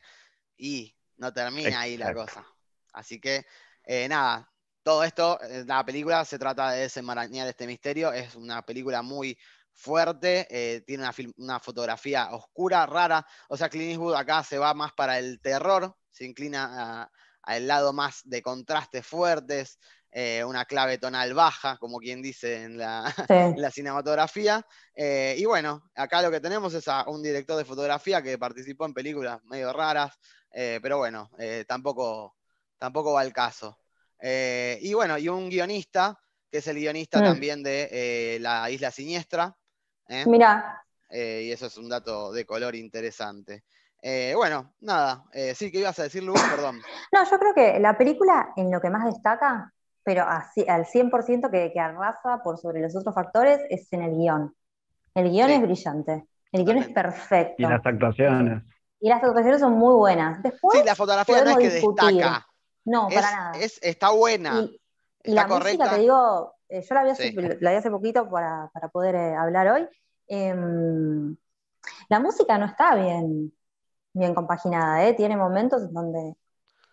[0.57, 2.46] y no termina ahí la cosa.
[2.92, 3.44] Así que,
[3.85, 4.48] eh, nada,
[4.85, 9.37] todo esto, eh, la película se trata de desenmarañar este misterio, es una película muy
[9.74, 13.26] fuerte, eh, tiene una, fotografía oscura, rara.
[13.48, 17.10] O sea, Clint Eastwood acá se va más para el terror, se inclina
[17.42, 19.78] al lado más de contrastes fuertes,
[20.10, 24.64] eh, una clave tonal baja, como quien dice en la, cinematografía.
[24.94, 28.87] Eh, y bueno, acá lo que tenemos es a un director de fotografía que participó
[28.87, 30.18] en películas medio raras,
[30.50, 31.28] pero bueno,
[31.66, 32.37] tampoco,
[32.78, 33.76] tampoco va al caso.
[34.20, 36.16] y bueno, y un guionista
[36.48, 37.24] que es el guionista mm.
[37.24, 39.56] también de La Isla Siniestra,
[40.08, 40.24] ¿eh?
[40.26, 40.84] Mira.
[41.08, 43.64] Eh, y eso es un dato de color interesante.
[44.02, 46.34] Eh, bueno, nada, sí, ¿qué ibas a decir, Lu?
[46.56, 46.80] Perdón.
[47.12, 51.50] No, yo creo que la película en lo que más destaca, pero así, al 100%
[51.50, 54.54] que, que arrasa por sobre los otros factores, es en el guion.
[55.14, 57.54] El guion es brillante, el guion es perfecto.
[57.58, 58.62] Y las actuaciones.
[59.00, 60.42] Y las actuaciones son muy buenas.
[60.42, 62.46] Después, sí, la fotografía no es que destaca.
[62.84, 63.52] No, para nada.
[63.58, 64.60] está buena.
[65.22, 68.88] Y, la música, te digo, yo la vi hace, la vi hace poquito para, para
[68.88, 69.88] poder hablar hoy,
[70.27, 71.37] Em,
[72.09, 73.53] la música no está bien,
[74.12, 75.14] bien compaginada, ¿eh?
[75.14, 76.37] tiene momentos en donde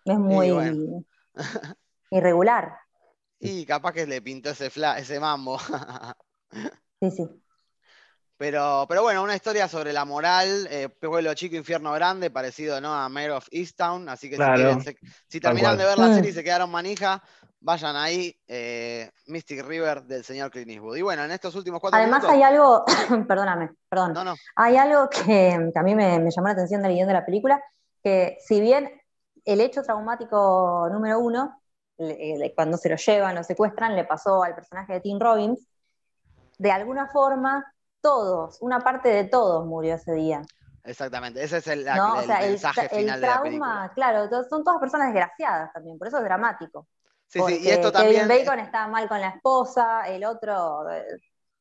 [0.05, 1.07] es muy
[2.11, 2.77] irregular.
[3.39, 5.57] Y capaz que le pintó ese, ese mambo.
[7.01, 7.40] sí, sí.
[8.41, 12.91] Pero, pero bueno, una historia sobre la moral, eh, pueblo chico, infierno grande, parecido ¿no?
[12.91, 14.09] a Mayor of Easttown.
[14.09, 14.37] Así que
[15.27, 17.21] si, terminan de ver la serie y se quedaron manija,
[17.59, 20.95] vayan ahí, eh, Mystic River del señor Clint Eastwood.
[20.95, 22.83] Y bueno, en estos últimos cuatro Además hay algo,
[23.27, 24.35] perdóname, perdón.
[24.55, 27.63] Hay algo que, a mí me, llamó la atención del guion de la película,
[28.03, 28.89] que si bien
[29.45, 31.61] el hecho traumático número uno,
[32.55, 35.67] cuando se lo llevan, lo secuestran, le pasó al personaje de Tim Robbins,
[36.57, 40.41] de alguna forma todos, una parte de todos murió ese día.
[40.83, 43.91] Exactamente, ese es el, mensaje final de la película.
[43.93, 46.87] Claro, son todas personas desgraciadas también, por eso es dramático.
[47.27, 48.27] Sí, sí, y esto también...
[48.27, 51.05] Kevin Bacon está mal con la esposa, el otro, eh,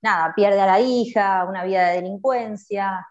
[0.02, 3.06] nada, pierde a la hija, una vida de delincuencia,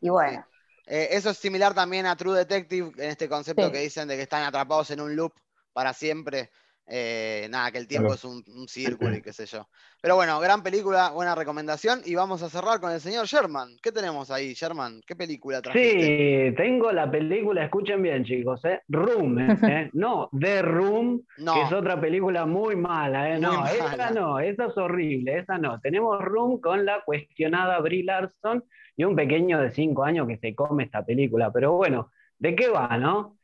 [0.00, 0.44] y bueno.
[0.86, 4.22] Eh, eso es similar también a True Detective, en este concepto que dicen de que
[4.22, 5.32] están atrapados en un loop
[5.72, 6.50] para siempre.
[6.90, 9.68] Eh, nada, que el tiempo es un, círculo y qué sé yo.
[10.00, 12.00] Pero bueno, gran película, buena recomendación.
[12.04, 13.76] Y vamos a cerrar con el señor Sherman.
[13.82, 15.00] ¿Qué tenemos ahí, Sherman?
[15.06, 16.50] ¿Qué película trajiste?
[16.50, 18.80] Sí, tengo la película, escuchen bien, chicos, ¿eh?
[18.88, 19.90] Room, ¿eh?
[19.92, 23.38] no, The Room, que es otra película muy mala, ¿eh?
[23.38, 25.80] No, esa no, esa es horrible, esa no.
[25.80, 28.64] Tenemos Room con la cuestionada Brie Larson
[28.96, 31.52] y un pequeño de 5 años que se come esta película.
[31.52, 33.36] Pero bueno, ¿de qué va, no?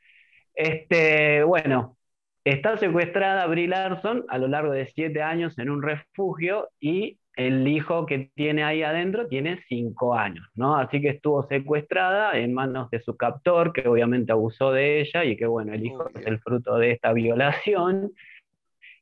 [0.54, 1.96] Este, bueno,
[2.44, 7.66] Está secuestrada Brie Larson a lo largo de siete años en un refugio y el
[7.66, 10.76] hijo que tiene ahí adentro tiene cinco años, ¿no?
[10.76, 15.36] Así que estuvo secuestrada en manos de su captor, que obviamente abusó de ella y
[15.38, 18.12] que, bueno, el hijo es el fruto de esta violación.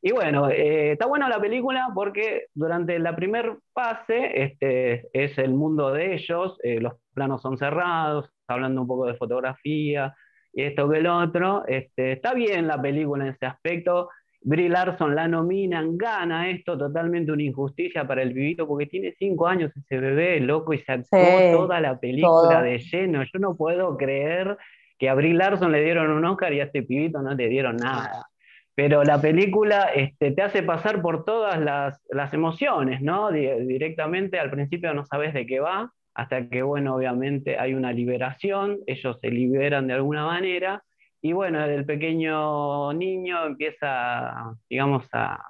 [0.01, 5.53] Y bueno, eh, está buena la película porque durante la primer fase este, es el
[5.53, 10.15] mundo de ellos, eh, los planos son cerrados, hablando un poco de fotografía,
[10.53, 11.65] y esto que el otro.
[11.67, 14.11] Este, está bien la película en ese aspecto.
[14.45, 19.47] Brie Larson la nominan, gana esto, totalmente una injusticia para el vivito, porque tiene cinco
[19.47, 21.19] años ese bebé, loco, y se actuó
[21.53, 23.23] toda la película de lleno.
[23.23, 24.59] Yo no puedo creer
[24.99, 27.77] que a Brie Larson le dieron un Oscar y a este pibito no le dieron
[27.77, 28.27] nada.
[28.75, 33.31] Pero la película este, te hace pasar por todas las, las emociones, ¿no?
[33.31, 38.79] directamente al principio no sabes de qué va, hasta que, bueno, obviamente hay una liberación,
[38.87, 40.83] ellos se liberan de alguna manera,
[41.21, 45.41] y bueno, el pequeño niño empieza, digamos, a,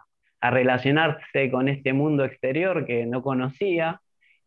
[0.41, 4.01] relacionarse con este mundo exterior que no conocía,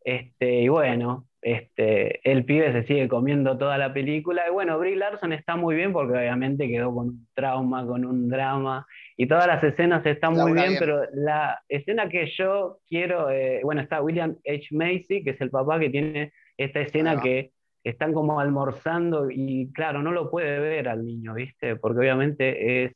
[0.04, 4.95] este, y bueno, este, el pibe se sigue comiendo toda la película, y bueno, Brie
[4.95, 9.45] Larson está muy bien porque obviamente quedó con un trauma, con un drama, y todas
[9.45, 14.36] las escenas están muy bien, pero la escena que yo quiero, eh, bueno, está William
[14.43, 14.69] H.
[14.71, 17.51] Macy, que es el papá que tiene esta escena que
[17.84, 21.75] están como almorzando y claro, no lo puede ver al niño, ¿viste?
[21.75, 22.95] Porque obviamente es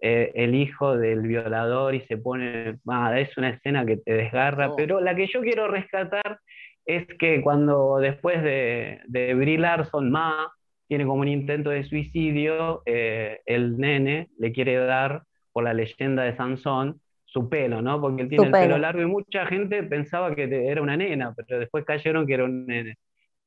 [0.00, 4.70] eh, el hijo del violador y se pone, ah, es una escena que te desgarra,
[4.70, 4.76] oh.
[4.76, 6.40] pero la que yo quiero rescatar
[6.86, 10.52] es que cuando después de, de Brie Larson, Ma,
[10.86, 16.24] tiene como un intento de suicidio, eh, el nene le quiere dar por la leyenda
[16.24, 18.00] de Sansón, su pelo, ¿no?
[18.00, 18.78] Porque él tiene el pelo.
[18.78, 22.66] largo y mucha gente pensaba que era una nena, pero después cayeron que era un
[22.66, 22.96] nene.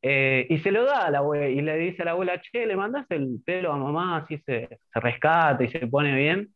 [0.02, 2.66] Eh, y se lo da a la abuela y le dice a la abuela, che,
[2.66, 6.50] le mandas el pelo a mamá, así se, se rescata y se pone bien.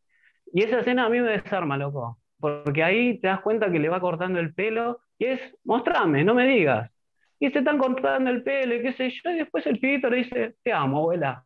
[0.54, 3.90] Y esa escena a mí me desarma, loco, porque ahí te das cuenta que le
[3.90, 6.90] va cortando el pelo y es, mostrame, no me digas.
[7.40, 10.18] Y se están cortando el pelo y qué sé yo, y después el pibito le
[10.18, 11.46] dice, te amo, abuela.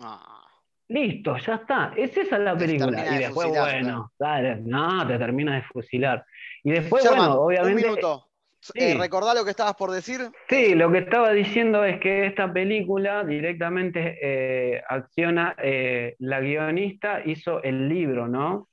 [0.00, 0.40] Ah.
[0.88, 1.92] Listo, ya está.
[1.96, 3.14] Es esa la película.
[3.14, 6.26] Y después, bueno, dale, no, te termina de fusilar.
[6.64, 7.84] Y después, bueno, obviamente.
[7.84, 8.26] Un minuto.
[8.74, 10.20] Eh, ¿Recordá lo que estabas por decir?
[10.48, 17.22] Sí, lo que estaba diciendo es que esta película directamente eh, acciona, eh, la guionista
[17.24, 18.68] hizo el libro, ¿no?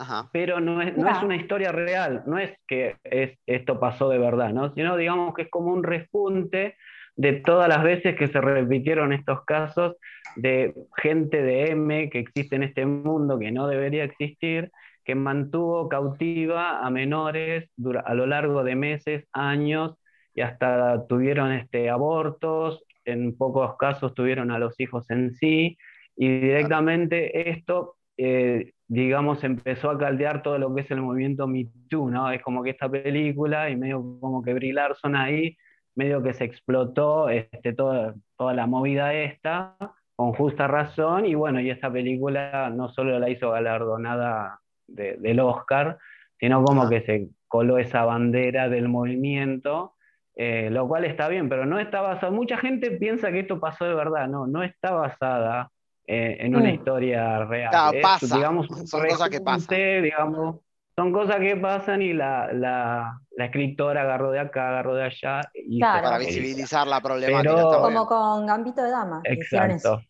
[0.00, 0.30] Ajá.
[0.32, 4.18] Pero no es, no es una historia real, no es que es, esto pasó de
[4.18, 4.72] verdad, ¿no?
[4.72, 6.76] Sino digamos que es como un respunte
[7.16, 9.96] de todas las veces que se repitieron estos casos
[10.36, 14.70] de gente de M que existe en este mundo que no debería existir,
[15.04, 17.68] que mantuvo cautiva a menores
[18.06, 19.98] a lo largo de meses, años,
[20.34, 25.76] y hasta tuvieron este, abortos, en pocos casos tuvieron a los hijos en sí,
[26.16, 31.68] y directamente esto, eh, digamos, empezó a caldear todo lo que es el movimiento Me
[31.88, 32.28] Too, ¿no?
[32.32, 35.56] Es como que esta película, y medio como que Brie Larson ahí,
[35.94, 39.76] medio que se explotó este, toda, toda la movida esta,
[40.16, 45.98] con justa razón, y bueno, y esta película no solo la hizo galardonada del Oscar,
[46.40, 49.94] sino como que se coló esa bandera del movimiento,
[50.34, 53.84] eh, lo cual está bien, pero no está basada, mucha gente piensa que esto pasó
[53.84, 55.70] de verdad, no, no está basada
[56.12, 56.74] eh, en una mm.
[56.74, 57.70] historia real.
[58.02, 60.02] pasa, digamos, son cosas que pasan.
[60.02, 60.56] Digamos,
[60.96, 65.40] son cosas que pasan y la, la, la escritora agarró de acá, agarró de allá.
[65.54, 66.02] Y Claro.
[66.02, 67.54] Para visibilizar la problemática.
[67.54, 69.20] Pero- Como con Gambito de Dama.
[69.24, 70.02] Exacto.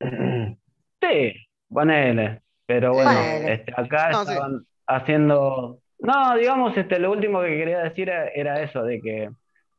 [1.00, 1.34] Sí,
[1.68, 2.42] ponele.
[2.64, 3.54] Pero bueno, Ponele.
[3.54, 4.30] este, acá No, sí.
[4.32, 5.80] estaban haciendo.
[5.98, 9.30] No, digamos, este, lo último que quería decir era, era eso, de que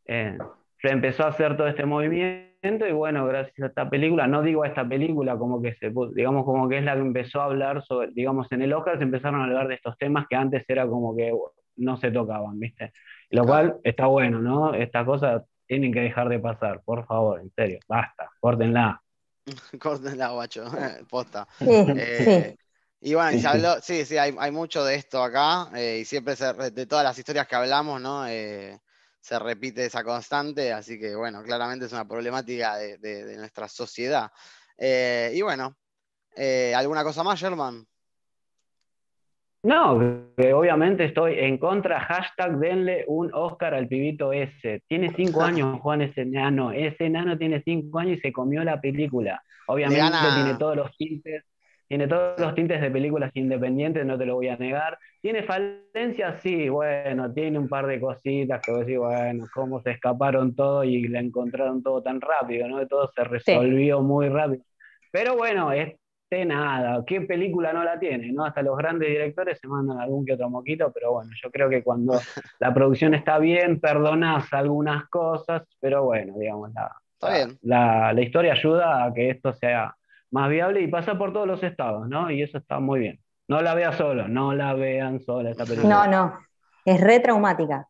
[0.07, 0.37] eh,
[0.81, 4.63] se empezó a hacer todo este movimiento y bueno, gracias a esta película, no digo
[4.63, 7.83] a esta película como que se, digamos como que es la que empezó a hablar
[7.83, 10.87] sobre, digamos, en el Oscar se empezaron a hablar de estos temas que antes era
[10.87, 11.33] como que
[11.75, 12.93] no se tocaban, ¿viste?
[13.31, 13.47] Lo Claro.
[13.47, 14.73] cual está bueno, ¿no?
[14.73, 19.01] Estas cosas tienen que dejar de pasar, por favor, en serio, basta, córtenla.
[19.79, 20.65] Córtenla, guacho.
[21.09, 21.47] Posta.
[21.59, 22.59] Sí, Eh, sí.
[23.01, 23.47] Y bueno, y se sí.
[23.47, 27.03] habló, sí, sí, hay, hay mucho de esto acá, eh, y siempre se de todas
[27.03, 28.25] las historias que hablamos, ¿no?
[28.27, 28.79] Eh,
[29.23, 33.69] se repite esa constante, así que bueno, claramente es una problemática de, de- de nuestra
[33.69, 34.29] sociedad.
[34.77, 35.77] Eh, y bueno,
[36.35, 37.85] eh, ¿alguna cosa más, Sherman?
[39.63, 39.97] No,
[40.35, 44.83] que obviamente estoy en contra, hashtag denle un Oscar al pibito ese.
[44.89, 46.73] Tiene cinco años, Juan, ese enano.
[46.73, 49.41] Ese enano tiene cinco años y se comió la película.
[49.67, 50.03] Obviamente
[50.33, 51.45] tiene todos los tintes,
[51.93, 54.97] tiene todos los tintes de películas independientes, no te lo voy a negar.
[55.21, 56.41] ¿Tiene falencias?
[56.41, 60.83] Sí, bueno, tiene un par de cositas que vos decís, bueno, cómo se escaparon todo
[60.83, 62.87] y la encontraron todo tan rápido, ¿no?
[62.87, 64.63] Todo se resolvió muy rápido.
[65.11, 68.31] Pero bueno, este nada, ¿qué película no la tiene?
[68.31, 68.43] ¿no?
[68.43, 71.83] Hasta los grandes directores se mandan algún que otro moquito, pero bueno, yo creo que
[71.83, 72.13] cuando
[72.59, 76.71] la producción está bien, perdonás algunas cosas, pero bueno, digamos,
[77.61, 79.95] la, la historia ayuda a que esto sea
[80.33, 82.31] más viable y pasa por todos los estados, ¿no?
[82.31, 83.19] Y eso está muy bien.
[83.47, 86.07] No la vean solo, no la vean sola esta película.
[86.07, 86.39] No, no.
[86.83, 87.87] Es re traumática.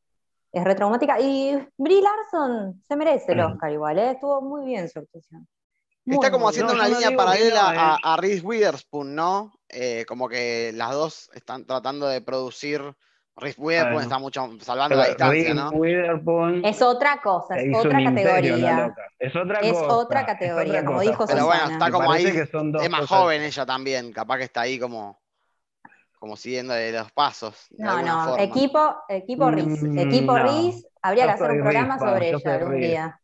[0.52, 1.22] Es re traumática.
[1.22, 4.12] Y Brie Larson se merece el Oscar igual, ¿eh?
[4.12, 5.48] Estuvo muy bien su actuación.
[6.06, 8.00] Muy, Está como haciendo No, una línea paralela no, a, eh.
[8.04, 9.54] a Reese Witherspoon, ¿no?
[9.70, 12.82] Eh, como que las dos están tratando de producir.
[13.36, 14.02] Reese Witherspoon Bueno.
[14.02, 15.70] está mucho salvando la distancia, Reese ¿no?
[15.72, 16.66] Witherspoon.
[16.66, 18.96] Es otra cosa, es otra imperio, categoría.
[19.20, 19.94] Es otra Es cosa.
[19.96, 21.74] otra es categoría, otra como dijo Pero bueno, Susana.
[21.74, 22.32] está Me como ahí.
[22.32, 24.14] que son dos Es más cosas joven ella también.
[24.14, 25.20] Capaz que está ahí como,
[26.20, 27.68] como siguiendo de los pasos.
[27.72, 28.44] de No, no, forma.
[28.44, 29.66] equipo, equipo Riz.
[29.82, 30.44] Mm, Equipo no.
[30.44, 32.88] Riz, habría Yo que hacer un programa Riz, sobre ella algún Riz.
[32.88, 33.20] día.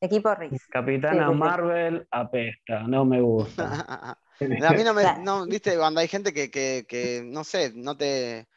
[0.00, 0.66] Equipo Riz.
[0.70, 1.38] Capitana Sí, sí, sí.
[1.38, 3.64] Marvel apesta, no me gusta.
[4.40, 7.96] a mí no me, no, viste, cuando hay gente que, que, que, no sé, no
[7.96, 8.48] te,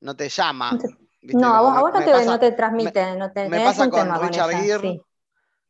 [0.00, 0.72] no te llama.
[0.72, 0.88] No te-
[1.22, 1.36] ¿viste?
[1.38, 3.32] No, a Como vos, a me- vos no, me te, pasa- no te transmite, no
[3.32, 4.60] te me pasa un con tema con Richard ella.
[4.62, 4.80] Gere.
[4.80, 5.02] Sí,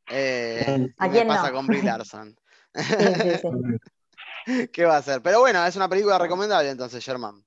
[0.08, 1.54] eh, ¿A me pasa no?
[1.56, 2.36] con Brie Larson.
[2.74, 2.84] sí,
[3.22, 3.30] sí,
[4.46, 4.68] sí.
[4.72, 5.22] ¿Qué va a hacer?
[5.22, 7.44] Pero bueno, es una película recomendable entonces, Sherman.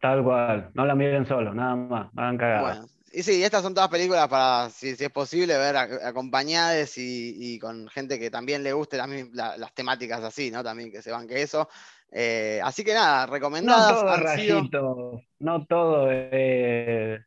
[0.00, 2.78] Tal cual, no la miren solo, nada más, no hagan cagadas.
[2.78, 7.34] Bueno, y sí, estas son todas películas para, si, si es posible, ver acompañadas y,
[7.38, 9.10] y con gente que también le guste las,
[9.58, 10.64] las temáticas así, ¿no?
[10.64, 11.68] También que se van que eso.
[12.12, 17.20] Eh, así que nada, No recomendadas todo es han sido- rayitos, no todo es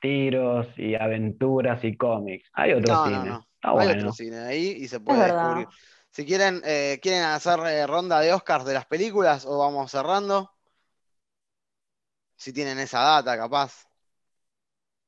[0.00, 2.48] tiros y aventuras y cómics.
[2.52, 3.30] Hay otro No, no, cine.
[3.30, 3.46] no.
[3.54, 4.00] Está Hay bueno.
[4.00, 5.68] otro cine ahí y se puede descubrir.
[6.10, 10.50] Si quieren, eh, quieren hacer eh, ronda de Oscars de las películas o vamos cerrando.
[12.36, 13.84] Si tienen esa data, capaz.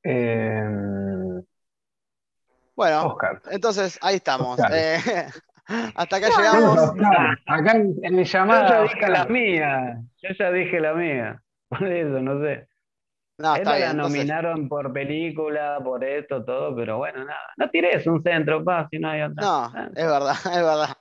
[0.02, 1.42] Eh,
[2.74, 3.42] Bueno, Oscar.
[3.50, 4.58] entonces ahí estamos.
[5.94, 6.92] Hasta acá No, llegamos.
[7.46, 8.68] Acá en, mi Yo llamada.
[8.68, 11.42] ya dije la mía, yo ya dije la mía.
[11.68, 12.66] Por eso, no sé.
[13.38, 13.80] No, está Esta bien.
[13.86, 17.38] la entonces- nominaron por película, por esto, todo, pero bueno, nada.
[17.56, 19.42] No tires un centro, pa, si no hay otra.
[19.42, 20.96] No, es verdad, es verdad.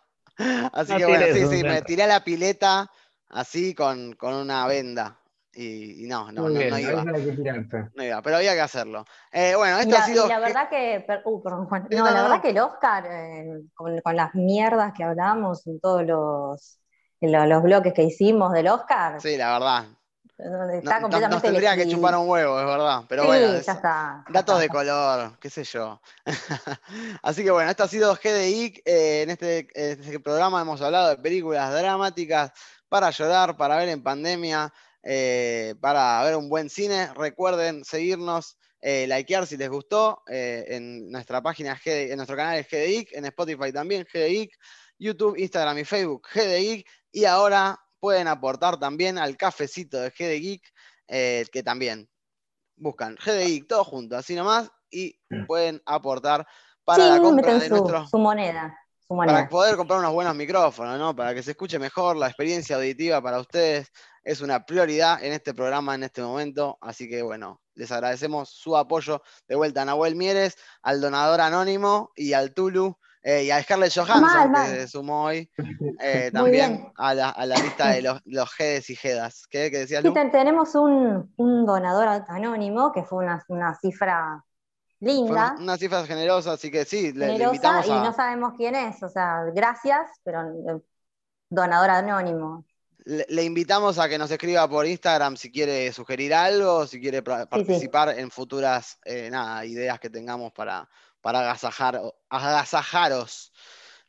[0.72, 2.88] Así No que bueno, sí, sí, me tiré a la pileta
[3.30, 5.18] así con, con una venda.
[5.53, 9.03] Y, y no, no, no, bien, no ahí iba, no iba, pero había que hacerlo.
[9.31, 10.25] Eh, bueno, Y esto ha la, sido.
[10.25, 11.87] y la verdad que, per- uh, perdón, Juan.
[11.89, 12.23] No, no, la no.
[12.23, 16.79] verdad que el Oscar, eh, con, con las mierdas que hablamos en todos los,
[17.19, 19.85] en lo- los bloques que hicimos del Oscar, Sí, la verdad.
[20.37, 23.03] está no- completamente nos tendría que chupar un huevo, es verdad.
[23.09, 24.23] Pero sí, bueno, ya es- está.
[24.27, 24.77] ya datos de está.
[24.77, 25.99] color, qué sé yo.
[27.23, 28.81] Así que bueno, esto ha sido GDI.
[28.85, 32.51] Eh, en, este, en este programa hemos hablado de películas dramáticas
[32.87, 34.71] para llorar, para ver en pandemia,
[35.03, 37.13] eh, para ver un buen cine.
[37.15, 42.67] Recuerden seguirnos, eh, likear si les gustó eh, en nuestra página, en nuestro canal es
[42.69, 44.49] GDI, en Spotify también GDI,
[44.97, 46.85] YouTube, Instagram y Facebook GDI.
[47.11, 50.61] Y ahora pueden aportar también al cafecito de GDI,
[51.07, 52.09] eh, que también
[52.75, 56.47] buscan GDI todo junto, así nomás, y pueden aportar
[56.83, 58.07] para la compra de su, nuestro.
[58.07, 58.77] su moneda.
[59.07, 61.15] Para poder comprar unos buenos micrófonos, ¿no?
[61.15, 63.91] Para que se escuche mejor, la experiencia auditiva para ustedes
[64.30, 66.77] es una prioridad en este programa en este momento.
[66.82, 72.11] Así que bueno, les agradecemos su apoyo de vuelta a Nahuel Mieres, al donador anónimo
[72.15, 75.51] y al Tulu Eh, y a Scarlett Johansson, que se sumó hoy
[76.01, 79.45] eh, también a la, lista de los, los Gedes y Gedas.
[79.49, 84.41] ¿Qué, qué decías, tenemos un, donador anónimo, que fue una, cifra
[85.01, 85.55] linda.
[85.59, 87.97] una cifra generosa, así que sí, le, invitamos a...
[87.97, 90.82] Y no sabemos quién es, o sea, gracias, pero eh,
[91.49, 92.63] donador anónimo.
[93.10, 98.18] Le, invitamos a que nos escriba por Instagram si quiere sugerir algo, si quiere participar
[98.20, 98.99] en futuras
[99.32, 100.88] nada, ideas que tengamos para,
[101.22, 103.51] para agasajar, agasajaros.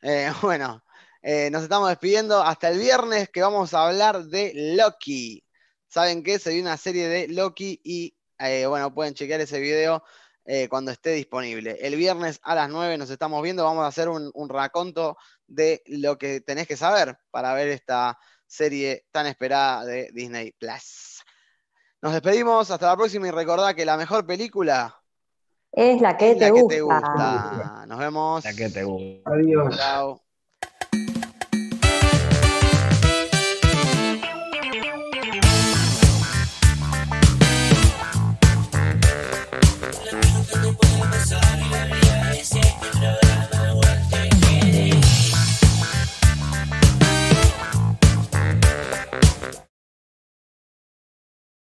[0.01, 0.83] Eh, bueno,
[1.21, 5.43] eh, nos estamos despidiendo hasta el viernes que vamos a hablar de Loki.
[5.87, 6.39] ¿Saben qué?
[6.39, 10.03] Se vio una serie de Loki y eh, bueno, pueden chequear ese video
[10.69, 11.77] cuando esté disponible.
[11.79, 15.15] El viernes a las 9 nos estamos viendo, vamos a hacer un, un raconto
[15.47, 18.19] de lo que tenés que saber para ver esta
[18.51, 21.23] serie tan esperada de Disney Plus.
[22.01, 25.01] Nos despedimos, hasta la próxima y recordad que la mejor película
[25.71, 26.49] es la que, te,
[26.81, 27.85] gusta.
[27.87, 28.43] Nos vemos.
[28.43, 29.31] La que te gusta.
[29.31, 29.77] Adiós.
[29.77, 30.21] Chao.